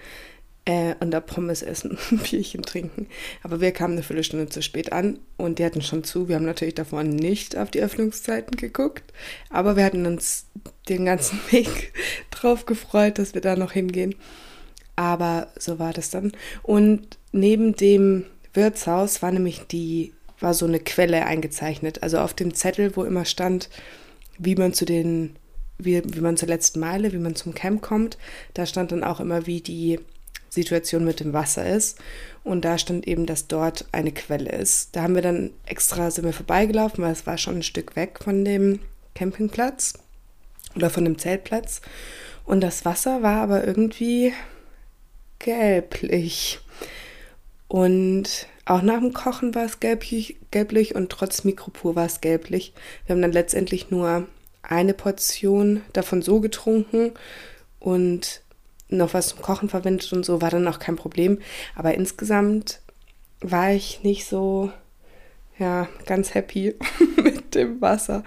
äh, 0.66 0.94
und 1.00 1.12
da 1.12 1.20
Pommes 1.20 1.62
essen, 1.62 1.96
Bierchen 2.30 2.62
trinken. 2.62 3.06
Aber 3.42 3.60
wir 3.60 3.72
kamen 3.72 3.94
eine 3.94 4.02
Viertelstunde 4.02 4.48
zu 4.48 4.62
spät 4.62 4.92
an 4.92 5.18
und 5.38 5.58
die 5.58 5.64
hatten 5.64 5.80
schon 5.80 6.04
zu. 6.04 6.28
Wir 6.28 6.36
haben 6.36 6.44
natürlich 6.44 6.74
davor 6.74 7.02
nicht 7.04 7.56
auf 7.56 7.70
die 7.70 7.80
Öffnungszeiten 7.80 8.56
geguckt, 8.56 9.12
aber 9.48 9.76
wir 9.76 9.84
hatten 9.84 10.04
uns 10.04 10.46
den 10.88 11.06
ganzen 11.06 11.38
Weg 11.50 11.92
drauf 12.30 12.66
gefreut, 12.66 13.18
dass 13.18 13.32
wir 13.32 13.40
da 13.40 13.56
noch 13.56 13.72
hingehen. 13.72 14.14
Aber 14.96 15.48
so 15.58 15.78
war 15.78 15.92
das 15.92 16.10
dann. 16.10 16.32
Und 16.62 17.18
neben 17.32 17.76
dem 17.76 18.24
Wirtshaus 18.52 19.22
war 19.22 19.30
nämlich 19.30 19.60
die, 19.70 20.14
war 20.40 20.54
so 20.54 20.66
eine 20.66 20.80
Quelle 20.80 21.26
eingezeichnet. 21.26 22.02
Also 22.02 22.18
auf 22.18 22.34
dem 22.34 22.54
Zettel, 22.54 22.96
wo 22.96 23.04
immer 23.04 23.26
stand, 23.26 23.68
wie 24.38 24.56
man 24.56 24.72
zu 24.72 24.84
den, 24.86 25.36
wie, 25.78 26.02
wie 26.02 26.20
man 26.20 26.38
zur 26.38 26.48
letzten 26.48 26.80
Meile, 26.80 27.12
wie 27.12 27.18
man 27.18 27.36
zum 27.36 27.54
Camp 27.54 27.82
kommt, 27.82 28.16
da 28.54 28.64
stand 28.64 28.90
dann 28.90 29.04
auch 29.04 29.20
immer, 29.20 29.46
wie 29.46 29.60
die 29.60 30.00
Situation 30.62 31.04
mit 31.04 31.20
dem 31.20 31.32
Wasser 31.32 31.68
ist. 31.68 31.98
Und 32.44 32.64
da 32.64 32.78
stand 32.78 33.06
eben, 33.06 33.26
dass 33.26 33.46
dort 33.46 33.86
eine 33.92 34.12
Quelle 34.12 34.50
ist. 34.50 34.96
Da 34.96 35.02
haben 35.02 35.14
wir 35.14 35.22
dann 35.22 35.50
extra 35.66 36.10
sind 36.10 36.24
wir 36.24 36.32
vorbeigelaufen, 36.32 37.04
weil 37.04 37.12
es 37.12 37.26
war 37.26 37.38
schon 37.38 37.56
ein 37.56 37.62
Stück 37.62 37.96
weg 37.96 38.20
von 38.22 38.44
dem 38.44 38.80
Campingplatz 39.14 39.94
oder 40.74 40.90
von 40.90 41.04
dem 41.04 41.18
Zeltplatz. 41.18 41.80
Und 42.44 42.60
das 42.60 42.84
Wasser 42.84 43.22
war 43.22 43.42
aber 43.42 43.66
irgendwie 43.66 44.32
gelblich. 45.38 46.60
Und 47.68 48.46
auch 48.64 48.82
nach 48.82 49.00
dem 49.00 49.12
Kochen 49.12 49.54
war 49.54 49.64
es 49.64 49.80
gelblich, 49.80 50.36
gelblich 50.50 50.94
und 50.94 51.10
trotz 51.10 51.44
Mikropur 51.44 51.96
war 51.96 52.06
es 52.06 52.20
gelblich. 52.20 52.72
Wir 53.06 53.14
haben 53.14 53.22
dann 53.22 53.32
letztendlich 53.32 53.90
nur 53.90 54.26
eine 54.62 54.94
Portion 54.94 55.82
davon 55.92 56.22
so 56.22 56.40
getrunken 56.40 57.12
und 57.78 58.42
noch 58.88 59.14
was 59.14 59.28
zum 59.28 59.42
Kochen 59.42 59.68
verwendet 59.68 60.12
und 60.12 60.24
so, 60.24 60.40
war 60.40 60.50
dann 60.50 60.68
auch 60.68 60.78
kein 60.78 60.96
Problem. 60.96 61.38
Aber 61.74 61.94
insgesamt 61.94 62.80
war 63.40 63.72
ich 63.72 64.02
nicht 64.02 64.26
so, 64.26 64.70
ja, 65.58 65.88
ganz 66.06 66.34
happy 66.34 66.74
mit 67.22 67.54
dem 67.54 67.80
Wasser, 67.80 68.22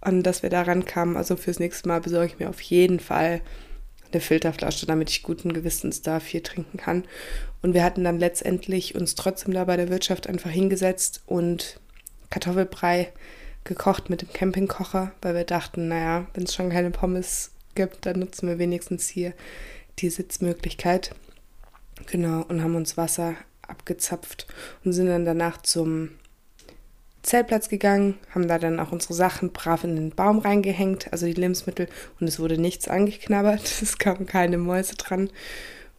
an 0.00 0.22
das 0.22 0.42
wir 0.42 0.50
da 0.50 0.62
rankamen. 0.62 1.16
Also 1.16 1.36
fürs 1.36 1.58
nächste 1.58 1.88
Mal 1.88 2.00
besorge 2.00 2.26
ich 2.26 2.38
mir 2.38 2.48
auf 2.48 2.60
jeden 2.60 3.00
Fall 3.00 3.40
eine 4.12 4.20
Filterflasche, 4.20 4.86
damit 4.86 5.10
ich 5.10 5.22
guten 5.22 5.52
Gewissens 5.52 6.02
da 6.02 6.20
viel 6.20 6.40
trinken 6.40 6.78
kann. 6.78 7.04
Und 7.62 7.74
wir 7.74 7.82
hatten 7.82 8.04
dann 8.04 8.18
letztendlich 8.18 8.94
uns 8.94 9.14
trotzdem 9.14 9.52
da 9.52 9.64
bei 9.64 9.76
der 9.76 9.88
Wirtschaft 9.88 10.28
einfach 10.28 10.50
hingesetzt 10.50 11.22
und 11.26 11.80
Kartoffelbrei 12.30 13.12
gekocht 13.64 14.10
mit 14.10 14.22
dem 14.22 14.32
Campingkocher, 14.32 15.12
weil 15.22 15.34
wir 15.34 15.44
dachten, 15.44 15.88
naja, 15.88 16.26
wenn 16.34 16.44
es 16.44 16.54
schon 16.54 16.70
keine 16.70 16.90
Pommes 16.90 17.50
gibt, 17.74 18.06
dann 18.06 18.20
nutzen 18.20 18.48
wir 18.48 18.58
wenigstens 18.58 19.08
hier 19.08 19.32
die 19.98 20.10
Sitzmöglichkeit. 20.10 21.14
Genau, 22.06 22.42
und 22.42 22.62
haben 22.62 22.76
uns 22.76 22.96
Wasser 22.96 23.34
abgezapft 23.62 24.46
und 24.84 24.92
sind 24.92 25.06
dann 25.06 25.24
danach 25.24 25.62
zum 25.62 26.10
Zeltplatz 27.22 27.68
gegangen, 27.68 28.18
haben 28.32 28.46
da 28.46 28.58
dann 28.58 28.78
auch 28.78 28.92
unsere 28.92 29.14
Sachen 29.14 29.52
brav 29.52 29.82
in 29.82 29.96
den 29.96 30.10
Baum 30.10 30.38
reingehängt, 30.38 31.12
also 31.12 31.26
die 31.26 31.32
Lebensmittel, 31.32 31.88
und 32.20 32.28
es 32.28 32.38
wurde 32.38 32.56
nichts 32.56 32.86
angeknabbert, 32.86 33.62
es 33.82 33.98
kamen 33.98 34.26
keine 34.26 34.58
Mäuse 34.58 34.94
dran. 34.94 35.30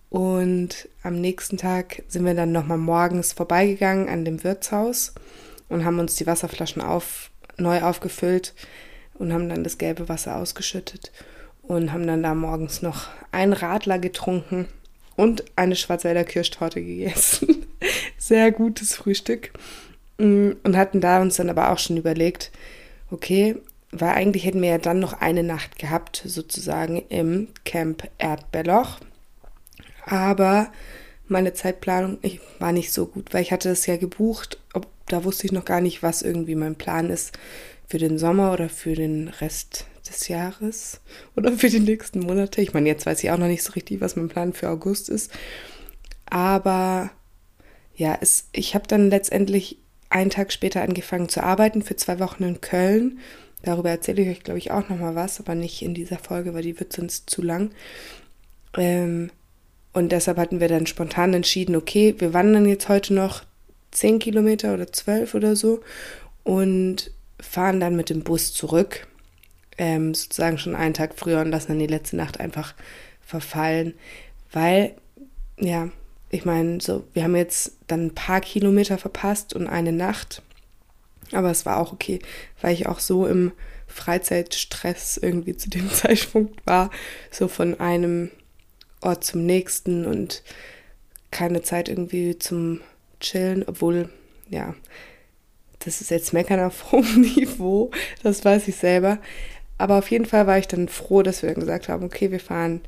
Und 0.10 0.88
am 1.04 1.20
nächsten 1.20 1.58
Tag 1.58 2.04
sind 2.08 2.24
wir 2.24 2.34
dann 2.34 2.54
nochmal 2.54 2.78
morgens 2.78 3.34
vorbeigegangen 3.34 4.08
an 4.08 4.24
dem 4.24 4.46
Wirtshaus 4.46 5.14
und 5.68 5.84
haben 5.84 6.00
uns 6.00 6.16
die 6.16 6.26
Wasserflaschen 6.26 6.82
auf, 6.82 7.30
neu 7.58 7.82
aufgefüllt 7.82 8.56
und 9.16 9.34
haben 9.34 9.50
dann 9.50 9.66
das 9.66 9.78
gelbe 9.78 10.08
Wasser 10.08 10.38
ausgeschüttet 10.38 11.12
und 11.68 11.92
haben 11.92 12.08
dann 12.08 12.24
da 12.24 12.34
morgens 12.34 12.82
noch 12.82 13.08
einen 13.32 13.54
Radler 13.54 14.00
getrunken 14.00 14.68
und 15.16 15.44
eine 15.56 15.76
Schwarzwälder 15.76 16.24
Kirschtorte 16.24 16.82
gegessen. 16.82 17.66
Sehr 18.18 18.52
gutes 18.52 18.96
Frühstück. 18.96 19.52
Mm, 20.18 20.52
und 20.64 20.78
hatten 20.78 21.02
da 21.02 21.22
uns 21.22 21.36
dann 21.36 21.50
aber 21.50 21.72
auch 21.72 21.80
schon 21.80 21.98
überlegt, 21.98 22.52
okay, 23.12 23.56
weil 23.92 24.10
eigentlich 24.10 24.46
hätten 24.46 24.62
wir 24.62 24.70
ja 24.70 24.78
dann 24.78 25.00
noch 25.00 25.14
eine 25.14 25.44
Nacht 25.44 25.80
gehabt, 25.80 26.22
sozusagen 26.26 27.04
im 27.10 27.48
Camp 27.66 28.10
Erdbeerloch. 28.18 29.00
Aber 30.06 30.72
meine 31.28 31.54
Zeitplanung 31.54 32.18
ich, 32.22 32.40
war 32.60 32.72
nicht 32.72 32.94
so 32.94 33.06
gut, 33.06 33.34
weil 33.34 33.42
ich 33.42 33.52
hatte 33.52 33.70
es 33.70 33.86
ja 33.86 33.98
gebucht. 33.98 34.58
Ob, 34.74 34.88
da 35.08 35.24
wusste 35.24 35.46
ich 35.46 35.52
noch 35.52 35.66
gar 35.66 35.82
nicht, 35.82 36.04
was 36.04 36.22
irgendwie 36.22 36.56
mein 36.56 36.76
Plan 36.76 37.10
ist 37.10 37.38
für 37.88 37.98
den 37.98 38.18
Sommer 38.18 38.54
oder 38.54 38.70
für 38.70 38.96
den 38.96 39.30
Rest 39.30 39.86
des 40.10 40.28
Jahres 40.28 41.02
oder 41.36 41.52
für 41.54 41.70
die 41.70 41.80
nächsten 41.80 42.20
Monate. 42.20 42.62
Ich 42.62 42.74
meine, 42.74 42.88
jetzt 42.90 43.06
weiß 43.06 43.24
ich 43.24 43.32
auch 43.32 43.38
noch 43.38 43.48
nicht 43.48 43.64
so 43.64 43.74
richtig, 43.74 44.02
was 44.02 44.16
mein 44.16 44.30
Plan 44.30 44.54
für 44.54 44.70
August 44.70 45.10
ist. 45.10 45.32
Aber 46.26 47.12
ja, 47.96 48.18
es, 48.22 48.50
ich 48.52 48.76
habe 48.76 48.88
dann 48.88 49.10
letztendlich 49.10 49.80
einen 50.10 50.30
Tag 50.30 50.54
später 50.54 50.82
angefangen 50.82 51.30
zu 51.30 51.44
arbeiten 51.44 51.82
für 51.82 51.96
zwei 51.96 52.20
Wochen 52.20 52.44
in 52.44 52.62
Köln. 52.62 53.20
Darüber 53.64 53.90
erzähle 53.90 54.22
ich 54.22 54.30
euch, 54.30 54.44
glaube 54.44 54.60
ich, 54.60 54.72
auch 54.72 54.88
noch 54.90 55.00
mal 55.00 55.16
was, 55.16 55.40
aber 55.40 55.56
nicht 55.56 55.82
in 55.82 55.94
dieser 55.94 56.18
Folge, 56.18 56.54
weil 56.54 56.64
die 56.64 56.80
wird 56.80 56.94
sonst 56.94 57.30
zu 57.30 57.42
lang. 57.42 57.72
Ähm, 58.78 59.32
und 59.94 60.12
deshalb 60.12 60.38
hatten 60.38 60.60
wir 60.60 60.68
dann 60.68 60.86
spontan 60.86 61.34
entschieden, 61.34 61.76
okay, 61.76 62.16
wir 62.20 62.34
wandern 62.34 62.68
jetzt 62.68 62.88
heute 62.88 63.14
noch 63.14 63.44
zehn 63.92 64.20
Kilometer 64.20 64.74
oder 64.74 64.92
zwölf 64.92 65.34
oder 65.34 65.56
so 65.56 65.82
und 66.44 67.12
fahren 67.40 67.80
dann 67.80 67.96
mit 67.96 68.10
dem 68.10 68.24
Bus 68.24 68.54
zurück, 68.54 69.08
ähm, 69.78 70.14
sozusagen 70.14 70.58
schon 70.58 70.76
einen 70.76 70.94
Tag 70.94 71.14
früher 71.16 71.42
und 71.42 71.52
lassen 71.52 71.70
dann 71.70 71.80
die 71.80 71.88
letzte 71.88 72.16
Nacht 72.16 72.40
einfach 72.40 72.74
verfallen, 73.22 73.94
weil, 74.52 74.96
ja, 75.60 75.90
ich 76.30 76.46
meine, 76.46 76.82
so, 76.82 77.06
wir 77.14 77.24
haben 77.24 77.36
jetzt 77.36 77.74
dann 77.88 78.08
ein 78.08 78.16
paar 78.16 78.42
Kilometer 78.42 78.98
verpasst 78.98 79.54
und 79.54 79.68
eine 79.68 79.92
Nacht, 79.92 80.42
aber 81.32 81.52
es 81.52 81.66
war 81.66 81.78
auch 81.78 81.94
okay, 81.94 82.20
weil 82.62 82.74
ich 82.74 82.88
auch 82.88 83.00
so 83.00 83.26
im 83.28 83.52
Freizeitstress 83.88 85.18
irgendwie 85.18 85.56
zu 85.56 85.70
dem 85.70 85.90
Zeitpunkt 85.94 86.66
war, 86.66 86.90
so 87.32 87.48
von 87.48 87.80
einem 87.80 88.32
Ort 89.02 89.24
zum 89.24 89.46
nächsten 89.46 90.06
und 90.06 90.44
keine 91.32 91.62
Zeit 91.62 91.90
irgendwie 91.90 92.38
zum 92.40 92.82
Chillen, 93.20 93.64
obwohl, 93.68 94.10
ja, 94.50 94.76
das 95.80 96.02
ist 96.02 96.12
jetzt 96.12 96.34
meckern 96.34 96.60
auf 96.60 96.92
hohem 96.92 97.22
Niveau, 97.22 97.92
das 98.24 98.44
weiß 98.44 98.68
ich 98.68 98.76
selber. 98.76 99.20
Aber 99.78 99.98
auf 99.98 100.10
jeden 100.10 100.26
Fall 100.26 100.48
war 100.48 100.58
ich 100.58 100.68
dann 100.68 100.88
froh, 100.88 101.22
dass 101.22 101.42
wir 101.42 101.50
dann 101.50 101.60
gesagt 101.60 101.90
haben, 101.90 102.04
okay, 102.04 102.32
wir 102.32 102.40
fahren 102.40 102.82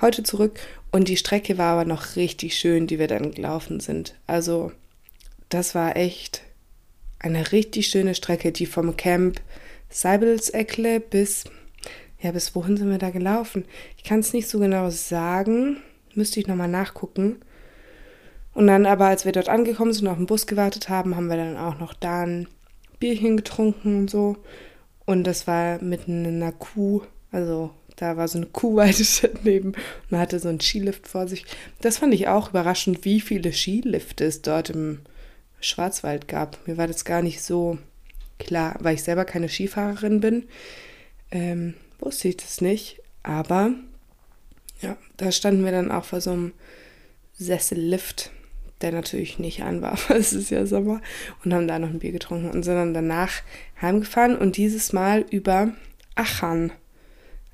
heute 0.00 0.22
zurück. 0.22 0.58
Und 0.90 1.08
die 1.08 1.16
Strecke 1.16 1.56
war 1.58 1.72
aber 1.72 1.84
noch 1.84 2.16
richtig 2.16 2.56
schön, 2.56 2.86
die 2.86 2.98
wir 2.98 3.08
dann 3.08 3.32
gelaufen 3.32 3.80
sind. 3.80 4.14
Also 4.26 4.72
das 5.48 5.74
war 5.74 5.96
echt 5.96 6.42
eine 7.18 7.52
richtig 7.52 7.88
schöne 7.88 8.14
Strecke, 8.14 8.52
die 8.52 8.66
vom 8.66 8.96
Camp 8.96 9.40
Seibelseckle 9.88 11.00
bis, 11.00 11.44
ja, 12.20 12.32
bis 12.32 12.54
wohin 12.54 12.76
sind 12.76 12.90
wir 12.90 12.98
da 12.98 13.10
gelaufen? 13.10 13.64
Ich 13.96 14.04
kann 14.04 14.20
es 14.20 14.32
nicht 14.32 14.48
so 14.48 14.58
genau 14.58 14.90
sagen, 14.90 15.78
müsste 16.14 16.40
ich 16.40 16.46
nochmal 16.46 16.68
nachgucken. 16.68 17.36
Und 18.54 18.66
dann 18.66 18.86
aber, 18.86 19.06
als 19.06 19.24
wir 19.24 19.32
dort 19.32 19.48
angekommen 19.48 19.92
sind 19.92 20.06
und 20.06 20.12
auf 20.12 20.18
den 20.18 20.26
Bus 20.26 20.46
gewartet 20.46 20.88
haben, 20.88 21.16
haben 21.16 21.28
wir 21.28 21.36
dann 21.36 21.56
auch 21.56 21.78
noch 21.78 21.94
da 21.94 22.22
ein 22.22 22.48
Bierchen 22.98 23.36
getrunken 23.36 23.98
und 23.98 24.10
so. 24.10 24.36
Und 25.04 25.24
das 25.24 25.46
war 25.46 25.82
mitten 25.82 26.24
in 26.24 26.42
einer 26.42 26.52
Kuh, 26.52 27.02
also 27.30 27.70
da 27.96 28.16
war 28.16 28.28
so 28.28 28.38
eine 28.38 28.46
Kuhweide 28.46 29.04
daneben 29.34 29.74
und 30.10 30.18
hatte 30.18 30.38
so 30.38 30.48
einen 30.48 30.60
Skilift 30.60 31.08
vor 31.08 31.28
sich. 31.28 31.44
Das 31.80 31.98
fand 31.98 32.14
ich 32.14 32.28
auch 32.28 32.50
überraschend, 32.50 33.04
wie 33.04 33.20
viele 33.20 33.52
Skilifte 33.52 34.24
es 34.24 34.42
dort 34.42 34.70
im 34.70 35.00
Schwarzwald 35.60 36.28
gab. 36.28 36.66
Mir 36.66 36.76
war 36.76 36.86
das 36.86 37.04
gar 37.04 37.22
nicht 37.22 37.42
so 37.42 37.78
klar, 38.38 38.76
weil 38.80 38.94
ich 38.94 39.02
selber 39.02 39.24
keine 39.24 39.48
Skifahrerin 39.48 40.20
bin. 40.20 40.44
Ähm, 41.30 41.74
wusste 41.98 42.28
ich 42.28 42.36
das 42.36 42.60
nicht. 42.60 43.00
Aber 43.22 43.70
ja, 44.80 44.96
da 45.16 45.30
standen 45.30 45.64
wir 45.64 45.72
dann 45.72 45.92
auch 45.92 46.04
vor 46.04 46.20
so 46.20 46.32
einem 46.32 46.52
Sessellift 47.34 48.32
der 48.82 48.92
natürlich 48.92 49.38
nicht 49.38 49.62
an 49.62 49.82
war, 49.82 49.98
weil 50.08 50.18
es 50.18 50.32
ist 50.32 50.50
ja 50.50 50.66
Sommer, 50.66 51.00
und 51.44 51.54
haben 51.54 51.68
da 51.68 51.78
noch 51.78 51.88
ein 51.88 51.98
Bier 51.98 52.12
getrunken 52.12 52.50
und 52.50 52.62
sind 52.62 52.74
dann 52.74 52.94
danach 52.94 53.42
heimgefahren 53.80 54.36
und 54.36 54.56
dieses 54.56 54.92
Mal 54.92 55.24
über 55.30 55.72
Aachen. 56.14 56.72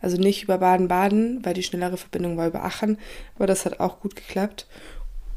Also 0.01 0.17
nicht 0.17 0.45
über 0.45 0.59
Baden-Baden, 0.59 1.45
weil 1.45 1.55
die 1.55 1.63
schnellere 1.63 1.97
Verbindung 1.97 2.37
war 2.37 2.47
über 2.47 2.65
Aachen, 2.65 2.99
aber 3.35 3.47
das 3.47 3.65
hat 3.65 3.81
auch 3.81 4.01
gut 4.01 4.15
geklappt. 4.15 4.67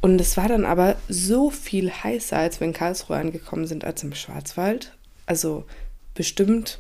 Und 0.02 0.20
es 0.20 0.36
war 0.38 0.48
dann 0.48 0.66
aber 0.66 0.96
so 1.10 1.50
viel 1.50 1.92
heißer, 1.92 2.38
als 2.38 2.60
wir 2.60 2.68
in 2.68 2.74
Karlsruhe 2.74 3.18
angekommen 3.18 3.68
sind, 3.68 3.86
als 3.86 4.04
im 4.04 4.14
Schwarzwald. 4.14 4.98
Also 5.28 5.66
bestimmt 6.16 6.80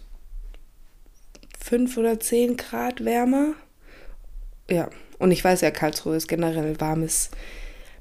fünf 1.59 1.97
oder 1.97 2.19
zehn 2.19 2.57
Grad 2.57 3.05
wärmer. 3.05 3.53
Ja, 4.69 4.89
und 5.19 5.31
ich 5.31 5.43
weiß 5.43 5.61
ja, 5.61 5.69
Karlsruhe 5.69 6.15
ist 6.15 6.27
generell 6.27 6.79
warmes 6.79 7.29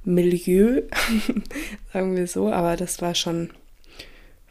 Milieu, 0.05 0.83
sagen 1.93 2.17
wir 2.17 2.27
so, 2.27 2.51
aber 2.51 2.77
das 2.77 3.03
war 3.03 3.15
schon 3.15 3.51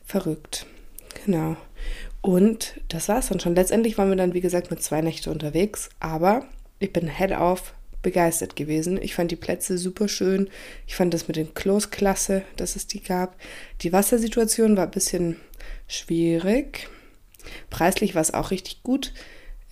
verrückt. 0.06 0.66
Genau. 1.26 1.58
Und 2.22 2.80
das 2.90 3.08
war 3.10 3.20
es 3.20 3.28
dann 3.28 3.40
schon. 3.40 3.56
Letztendlich 3.56 3.98
waren 3.98 4.10
wir 4.10 4.18
dann, 4.18 4.34
wie 4.34 4.42
gesagt, 4.42 4.72
mit 4.72 4.84
zwei 4.84 5.02
Nächte 5.02 5.32
unterwegs, 5.32 5.90
aber 6.00 6.46
ich 6.80 6.92
bin 6.94 7.08
head 7.08 7.34
auf 7.34 7.74
begeistert 8.02 8.56
gewesen. 8.56 9.02
Ich 9.02 9.16
fand 9.16 9.32
die 9.32 9.36
Plätze 9.36 9.78
super 9.78 10.08
schön. 10.08 10.50
Ich 10.88 10.96
fand 10.96 11.14
das 11.14 11.28
mit 11.28 11.36
den 11.36 11.54
Klos 11.54 11.92
klasse, 11.92 12.44
dass 12.56 12.76
es 12.76 12.88
die 12.88 13.04
gab. 13.04 13.36
Die 13.82 13.92
Wassersituation 13.92 14.78
war 14.78 14.86
ein 14.86 14.92
bisschen 14.92 15.38
schwierig. 15.88 16.88
Preislich 17.70 18.16
war 18.16 18.22
es 18.22 18.34
auch 18.34 18.52
richtig 18.52 18.84
gut. 18.84 19.14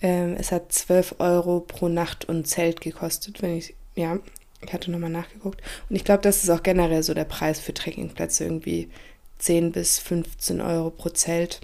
Ähm, 0.00 0.36
es 0.38 0.52
hat 0.52 0.72
12 0.72 1.16
Euro 1.18 1.60
pro 1.60 1.88
Nacht 1.88 2.28
und 2.28 2.46
Zelt 2.46 2.80
gekostet, 2.80 3.42
wenn 3.42 3.56
ich, 3.56 3.74
ja, 3.94 4.18
ich 4.60 4.72
hatte 4.72 4.90
nochmal 4.90 5.10
nachgeguckt. 5.10 5.62
Und 5.88 5.96
ich 5.96 6.04
glaube, 6.04 6.22
das 6.22 6.42
ist 6.42 6.50
auch 6.50 6.62
generell 6.62 7.02
so 7.02 7.14
der 7.14 7.24
Preis 7.24 7.60
für 7.60 7.74
Trekkingplätze, 7.74 8.44
irgendwie 8.44 8.90
10 9.38 9.72
bis 9.72 9.98
15 9.98 10.60
Euro 10.60 10.90
pro 10.90 11.10
Zelt. 11.10 11.60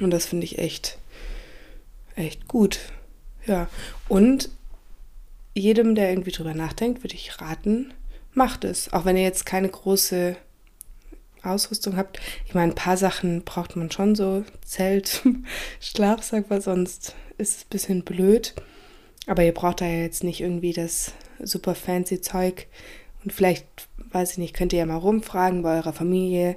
Und 0.00 0.10
das 0.10 0.26
finde 0.26 0.44
ich 0.44 0.58
echt, 0.58 0.98
echt 2.16 2.48
gut. 2.48 2.80
Ja. 3.46 3.68
Und 4.08 4.50
jedem, 5.54 5.94
der 5.94 6.10
irgendwie 6.10 6.30
drüber 6.30 6.54
nachdenkt, 6.54 7.02
würde 7.02 7.14
ich 7.14 7.40
raten, 7.40 7.92
macht 8.32 8.64
es. 8.64 8.92
Auch 8.92 9.04
wenn 9.04 9.16
ihr 9.16 9.22
jetzt 9.22 9.46
keine 9.46 9.68
große 9.68 10.36
Ausrüstung 11.42 11.96
habt. 11.96 12.20
Ich 12.46 12.54
meine, 12.54 12.72
ein 12.72 12.76
paar 12.76 12.96
Sachen 12.96 13.42
braucht 13.42 13.76
man 13.76 13.90
schon 13.90 14.14
so. 14.14 14.44
Zelt, 14.64 15.22
Schlafsack, 15.80 16.46
weil 16.48 16.60
sonst 16.60 17.14
ist 17.38 17.56
es 17.56 17.64
ein 17.64 17.70
bisschen 17.70 18.04
blöd. 18.04 18.54
Aber 19.30 19.44
ihr 19.44 19.54
braucht 19.54 19.80
da 19.80 19.86
ja 19.86 20.00
jetzt 20.00 20.24
nicht 20.24 20.40
irgendwie 20.40 20.72
das 20.72 21.12
super 21.38 21.76
fancy 21.76 22.20
Zeug. 22.20 22.66
Und 23.22 23.32
vielleicht, 23.32 23.64
weiß 24.10 24.32
ich 24.32 24.38
nicht, 24.38 24.54
könnt 24.54 24.72
ihr 24.72 24.80
ja 24.80 24.86
mal 24.86 24.96
rumfragen 24.96 25.62
bei 25.62 25.76
eurer 25.76 25.92
Familie 25.92 26.56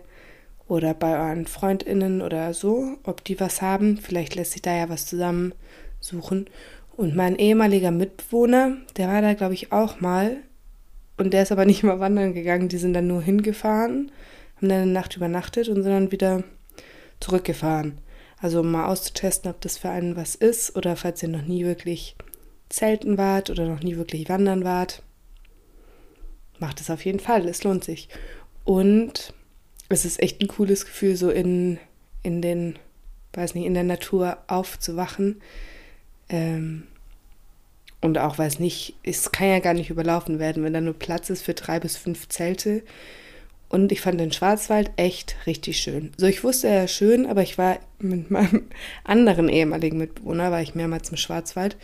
oder 0.68 0.96
bei 0.96 1.20
euren 1.20 1.46
FreundInnen 1.46 2.24
oder 2.24 2.56
so, 2.56 2.98
ob 3.04 3.24
die 3.24 3.40
was 3.40 3.62
haben. 3.62 3.98
Vielleicht 3.98 4.34
lässt 4.34 4.54
sich 4.54 4.64
da 4.64 4.76
ja 4.76 4.90
was 4.90 5.06
zusammensuchen. 5.06 6.48
Und 6.98 7.16
mein 7.16 7.36
ehemaliger 7.36 7.92
Mitbewohner, 7.92 8.78
der 8.98 9.08
war 9.08 9.22
da, 9.22 9.36
glaube 9.36 9.54
ich, 9.54 9.72
auch 9.72 10.02
mal. 10.02 10.38
Und 11.18 11.32
der 11.32 11.44
ist 11.44 11.52
aber 11.52 11.66
nicht 11.66 11.84
mal 11.84 12.00
wandern 12.00 12.34
gegangen. 12.34 12.70
Die 12.70 12.78
sind 12.78 12.96
dann 12.96 13.06
nur 13.06 13.22
hingefahren, 13.22 14.12
haben 14.56 14.70
dann 14.70 14.82
eine 14.82 14.92
Nacht 14.92 15.16
übernachtet 15.16 15.70
und 15.70 15.84
sind 15.84 15.92
dann 15.92 16.12
wieder 16.12 16.44
zurückgefahren. 17.20 18.00
Also 18.42 18.62
um 18.62 18.72
mal 18.72 18.88
auszutesten, 18.88 19.52
ob 19.52 19.62
das 19.62 19.78
für 19.78 19.90
einen 19.90 20.16
was 20.16 20.34
ist 20.34 20.76
oder 20.76 20.96
falls 20.96 21.22
ihr 21.22 21.30
noch 21.30 21.44
nie 21.44 21.66
wirklich 21.66 22.16
zelten 22.74 23.18
wart 23.18 23.50
oder 23.50 23.68
noch 23.68 23.84
nie 23.84 23.98
wirklich 23.98 24.28
wandern 24.30 24.64
wart, 24.64 25.04
macht 26.58 26.82
es 26.82 26.90
auf 26.90 27.06
jeden 27.06 27.20
Fall. 27.20 27.48
Es 27.48 27.64
lohnt 27.64 27.84
sich. 27.84 28.10
Und 28.64 29.34
es 29.90 30.06
ist 30.06 30.22
echt 30.22 30.42
ein 30.42 30.48
cooles 30.48 30.86
Gefühl, 30.86 31.16
so 31.16 31.30
in, 31.30 31.78
in 32.24 32.42
den, 32.42 32.80
weiß 33.34 33.54
nicht, 33.54 33.66
in 33.66 33.76
der 33.76 33.84
Natur 33.84 34.38
aufzuwachen. 34.48 35.42
Ähm, 36.30 36.88
und 38.02 38.18
auch, 38.18 38.38
weiß 38.38 38.60
nicht, 38.60 38.96
es 39.04 39.32
kann 39.32 39.50
ja 39.50 39.60
gar 39.60 39.76
nicht 39.76 39.92
überlaufen 39.92 40.40
werden, 40.40 40.64
wenn 40.64 40.74
da 40.74 40.82
nur 40.82 40.98
Platz 40.98 41.30
ist 41.30 41.44
für 41.44 41.54
drei 41.54 41.80
bis 41.80 41.96
fünf 41.96 42.28
Zelte. 42.28 42.82
Und 43.70 43.92
ich 43.92 44.02
fand 44.02 44.20
den 44.20 44.32
Schwarzwald 44.32 44.92
echt 44.98 45.36
richtig 45.46 45.78
schön. 45.78 46.12
So, 46.18 46.26
ich 46.26 46.44
wusste 46.44 46.70
ja 46.70 46.88
schön, 46.88 47.26
aber 47.28 47.44
ich 47.44 47.58
war 47.58 47.80
mit 48.00 48.32
meinem 48.32 48.64
anderen 49.04 49.48
ehemaligen 49.48 49.98
Mitbewohner, 50.00 50.52
war 50.52 50.62
ich 50.62 50.76
mehrmals 50.76 51.10
im 51.10 51.18
Schwarzwald. 51.18 51.78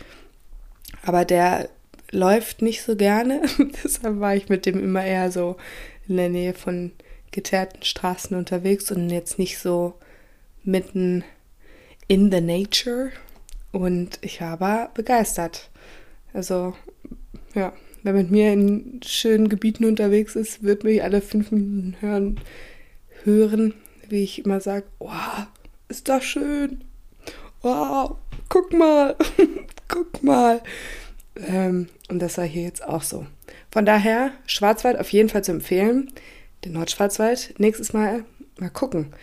Aber 1.02 1.24
der 1.24 1.68
läuft 2.10 2.62
nicht 2.62 2.82
so 2.82 2.96
gerne. 2.96 3.42
Deshalb 3.84 4.20
war 4.20 4.34
ich 4.34 4.48
mit 4.48 4.66
dem 4.66 4.78
immer 4.82 5.04
eher 5.04 5.30
so 5.30 5.56
in 6.08 6.16
der 6.16 6.28
Nähe 6.28 6.54
von 6.54 6.92
geteerten 7.30 7.82
Straßen 7.82 8.36
unterwegs 8.36 8.90
und 8.90 9.10
jetzt 9.10 9.38
nicht 9.38 9.58
so 9.58 9.94
mitten 10.64 11.24
in 12.08 12.30
the 12.30 12.40
nature. 12.40 13.12
Und 13.72 14.18
ich 14.20 14.40
war 14.40 14.52
aber 14.52 14.90
begeistert. 14.94 15.70
Also, 16.32 16.74
ja, 17.54 17.72
wer 18.02 18.12
mit 18.12 18.30
mir 18.30 18.52
in 18.52 19.00
schönen 19.04 19.48
Gebieten 19.48 19.84
unterwegs 19.84 20.34
ist, 20.34 20.62
wird 20.62 20.84
mich 20.84 21.02
alle 21.02 21.20
fünf 21.20 21.52
Minuten 21.52 21.96
hören, 22.00 22.40
hören 23.24 23.74
wie 24.10 24.24
ich 24.24 24.44
immer 24.44 24.60
sage, 24.60 24.86
wow, 24.98 25.46
ist 25.88 26.08
das 26.08 26.24
schön. 26.24 26.84
Wow, 27.62 28.16
guck 28.48 28.72
mal, 28.72 29.16
guck 29.88 30.22
mal. 30.22 30.62
Ähm, 31.36 31.88
und 32.08 32.20
das 32.20 32.38
war 32.38 32.44
hier 32.44 32.62
jetzt 32.62 32.84
auch 32.84 33.02
so. 33.02 33.26
Von 33.70 33.86
daher, 33.86 34.32
Schwarzwald 34.46 34.98
auf 34.98 35.12
jeden 35.12 35.28
Fall 35.28 35.44
zu 35.44 35.52
empfehlen. 35.52 36.12
Den 36.64 36.72
Nordschwarzwald 36.72 37.54
nächstes 37.58 37.92
Mal 37.92 38.24
mal 38.58 38.70
gucken. 38.70 39.14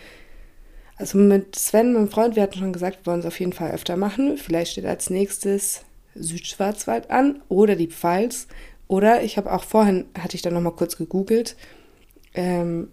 Also 0.98 1.18
mit 1.18 1.56
Sven, 1.56 1.94
meinem 1.94 2.10
Freund, 2.10 2.36
wir 2.36 2.44
hatten 2.44 2.58
schon 2.58 2.74
gesagt, 2.74 3.06
wir 3.06 3.12
wollen 3.12 3.20
es 3.20 3.26
auf 3.26 3.40
jeden 3.40 3.54
Fall 3.54 3.72
öfter 3.72 3.98
machen. 3.98 4.38
Vielleicht 4.38 4.72
steht 4.72 4.86
als 4.86 5.10
nächstes 5.10 5.84
Südschwarzwald 6.16 7.12
an 7.12 7.42
oder 7.50 7.76
die 7.76 7.88
Pfalz. 7.88 8.48
Oder 8.88 9.22
ich 9.22 9.38
habe 9.38 9.52
auch 9.52 9.64
vorhin, 9.64 10.06
hatte 10.18 10.36
ich 10.36 10.42
dann 10.42 10.54
nochmal 10.54 10.74
kurz 10.74 10.98
gegoogelt, 10.98 11.56
ähm, 12.34 12.92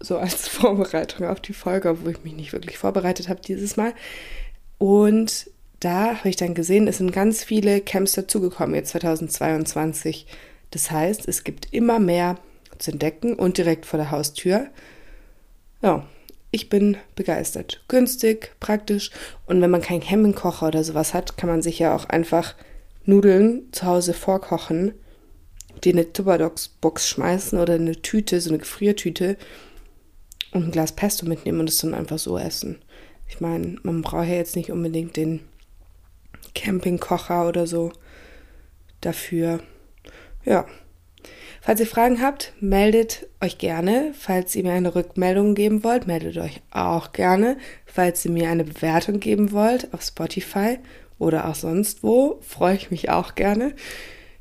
so 0.00 0.18
als 0.18 0.48
Vorbereitung 0.48 1.26
auf 1.26 1.40
die 1.40 1.52
Folge, 1.52 2.04
wo 2.04 2.08
ich 2.08 2.22
mich 2.24 2.34
nicht 2.34 2.52
wirklich 2.52 2.78
vorbereitet 2.78 3.28
habe 3.28 3.40
dieses 3.40 3.76
Mal. 3.76 3.94
Und 4.78 5.50
da 5.80 6.16
habe 6.18 6.28
ich 6.28 6.36
dann 6.36 6.54
gesehen, 6.54 6.88
es 6.88 6.98
sind 6.98 7.12
ganz 7.12 7.44
viele 7.44 7.80
Camps 7.80 8.12
dazugekommen 8.12 8.74
jetzt 8.74 8.90
2022. 8.90 10.26
Das 10.70 10.90
heißt, 10.90 11.26
es 11.28 11.44
gibt 11.44 11.72
immer 11.72 11.98
mehr 11.98 12.36
zu 12.78 12.92
entdecken 12.92 13.34
und 13.34 13.58
direkt 13.58 13.86
vor 13.86 13.98
der 13.98 14.10
Haustür. 14.10 14.68
Ja, 15.82 16.06
ich 16.50 16.68
bin 16.68 16.96
begeistert. 17.14 17.84
Günstig, 17.88 18.52
praktisch. 18.60 19.10
Und 19.46 19.60
wenn 19.60 19.70
man 19.70 19.82
keinen 19.82 20.00
Campingkocher 20.00 20.68
oder 20.68 20.82
sowas 20.82 21.14
hat, 21.14 21.36
kann 21.36 21.48
man 21.48 21.62
sich 21.62 21.78
ja 21.78 21.94
auch 21.94 22.06
einfach 22.06 22.54
Nudeln 23.04 23.68
zu 23.72 23.86
Hause 23.86 24.14
vorkochen, 24.14 24.92
die 25.84 25.90
in 25.90 25.98
eine 25.98 26.12
Tupperdocs-Box 26.12 27.08
schmeißen 27.08 27.58
oder 27.58 27.74
eine 27.74 28.00
Tüte, 28.02 28.40
so 28.40 28.50
eine 28.50 28.58
Gefriertüte 28.58 29.36
und 30.52 30.64
ein 30.64 30.70
Glas 30.70 30.92
Pesto 30.92 31.26
mitnehmen 31.26 31.60
und 31.60 31.68
es 31.68 31.78
dann 31.78 31.94
einfach 31.94 32.18
so 32.18 32.38
essen. 32.38 32.78
Ich 33.28 33.40
meine, 33.40 33.76
man 33.82 34.02
braucht 34.02 34.28
ja 34.28 34.34
jetzt 34.34 34.56
nicht 34.56 34.70
unbedingt 34.70 35.16
den 35.16 35.40
Campingkocher 36.54 37.46
oder 37.46 37.66
so 37.66 37.92
dafür. 39.00 39.60
Ja. 40.44 40.66
Falls 41.60 41.80
ihr 41.80 41.86
Fragen 41.86 42.22
habt, 42.22 42.54
meldet 42.60 43.26
euch 43.40 43.58
gerne. 43.58 44.14
Falls 44.18 44.54
ihr 44.54 44.62
mir 44.62 44.72
eine 44.72 44.94
Rückmeldung 44.94 45.54
geben 45.54 45.84
wollt, 45.84 46.06
meldet 46.06 46.38
euch 46.38 46.62
auch 46.70 47.12
gerne. 47.12 47.58
Falls 47.84 48.24
ihr 48.24 48.30
mir 48.30 48.48
eine 48.48 48.64
Bewertung 48.64 49.20
geben 49.20 49.52
wollt 49.52 49.92
auf 49.92 50.02
Spotify 50.02 50.78
oder 51.18 51.48
auch 51.48 51.54
sonst 51.54 52.02
wo, 52.02 52.38
freue 52.40 52.76
ich 52.76 52.90
mich 52.90 53.10
auch 53.10 53.34
gerne. 53.34 53.74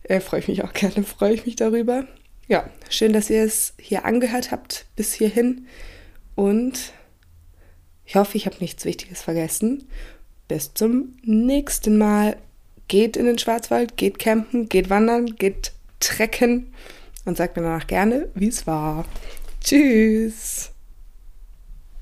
Äh, 0.04 0.22
freue 0.22 0.40
ich 0.40 0.48
mich 0.48 0.64
auch 0.64 0.74
gerne, 0.74 1.04
freue 1.04 1.34
ich 1.34 1.46
mich 1.46 1.56
darüber. 1.56 2.06
Ja, 2.48 2.70
schön, 2.90 3.12
dass 3.12 3.30
ihr 3.30 3.44
es 3.44 3.74
hier 3.78 4.06
angehört 4.06 4.52
habt 4.52 4.86
bis 4.96 5.14
hierhin. 5.14 5.68
Und 6.38 6.94
ich 8.06 8.16
hoffe, 8.16 8.38
ich 8.38 8.46
habe 8.46 8.58
nichts 8.60 8.86
Wichtiges 8.86 9.24
vergessen. 9.24 9.88
Bis 10.48 10.72
zum 10.74 11.18
nächsten 11.24 11.98
Mal. 11.98 12.38
Geht 12.88 13.18
in 13.18 13.26
den 13.26 13.38
Schwarzwald, 13.38 13.98
geht 13.98 14.18
campen, 14.18 14.70
geht 14.70 14.90
wandern, 14.90 15.36
geht 15.36 15.74
trecken 16.00 16.74
und 17.26 17.36
sagt 17.36 17.58
mir 17.58 17.64
danach 17.64 17.88
gerne, 17.88 18.30
wie 18.34 18.48
es 18.48 18.66
war. 18.66 19.04
Tschüss. 19.62 20.72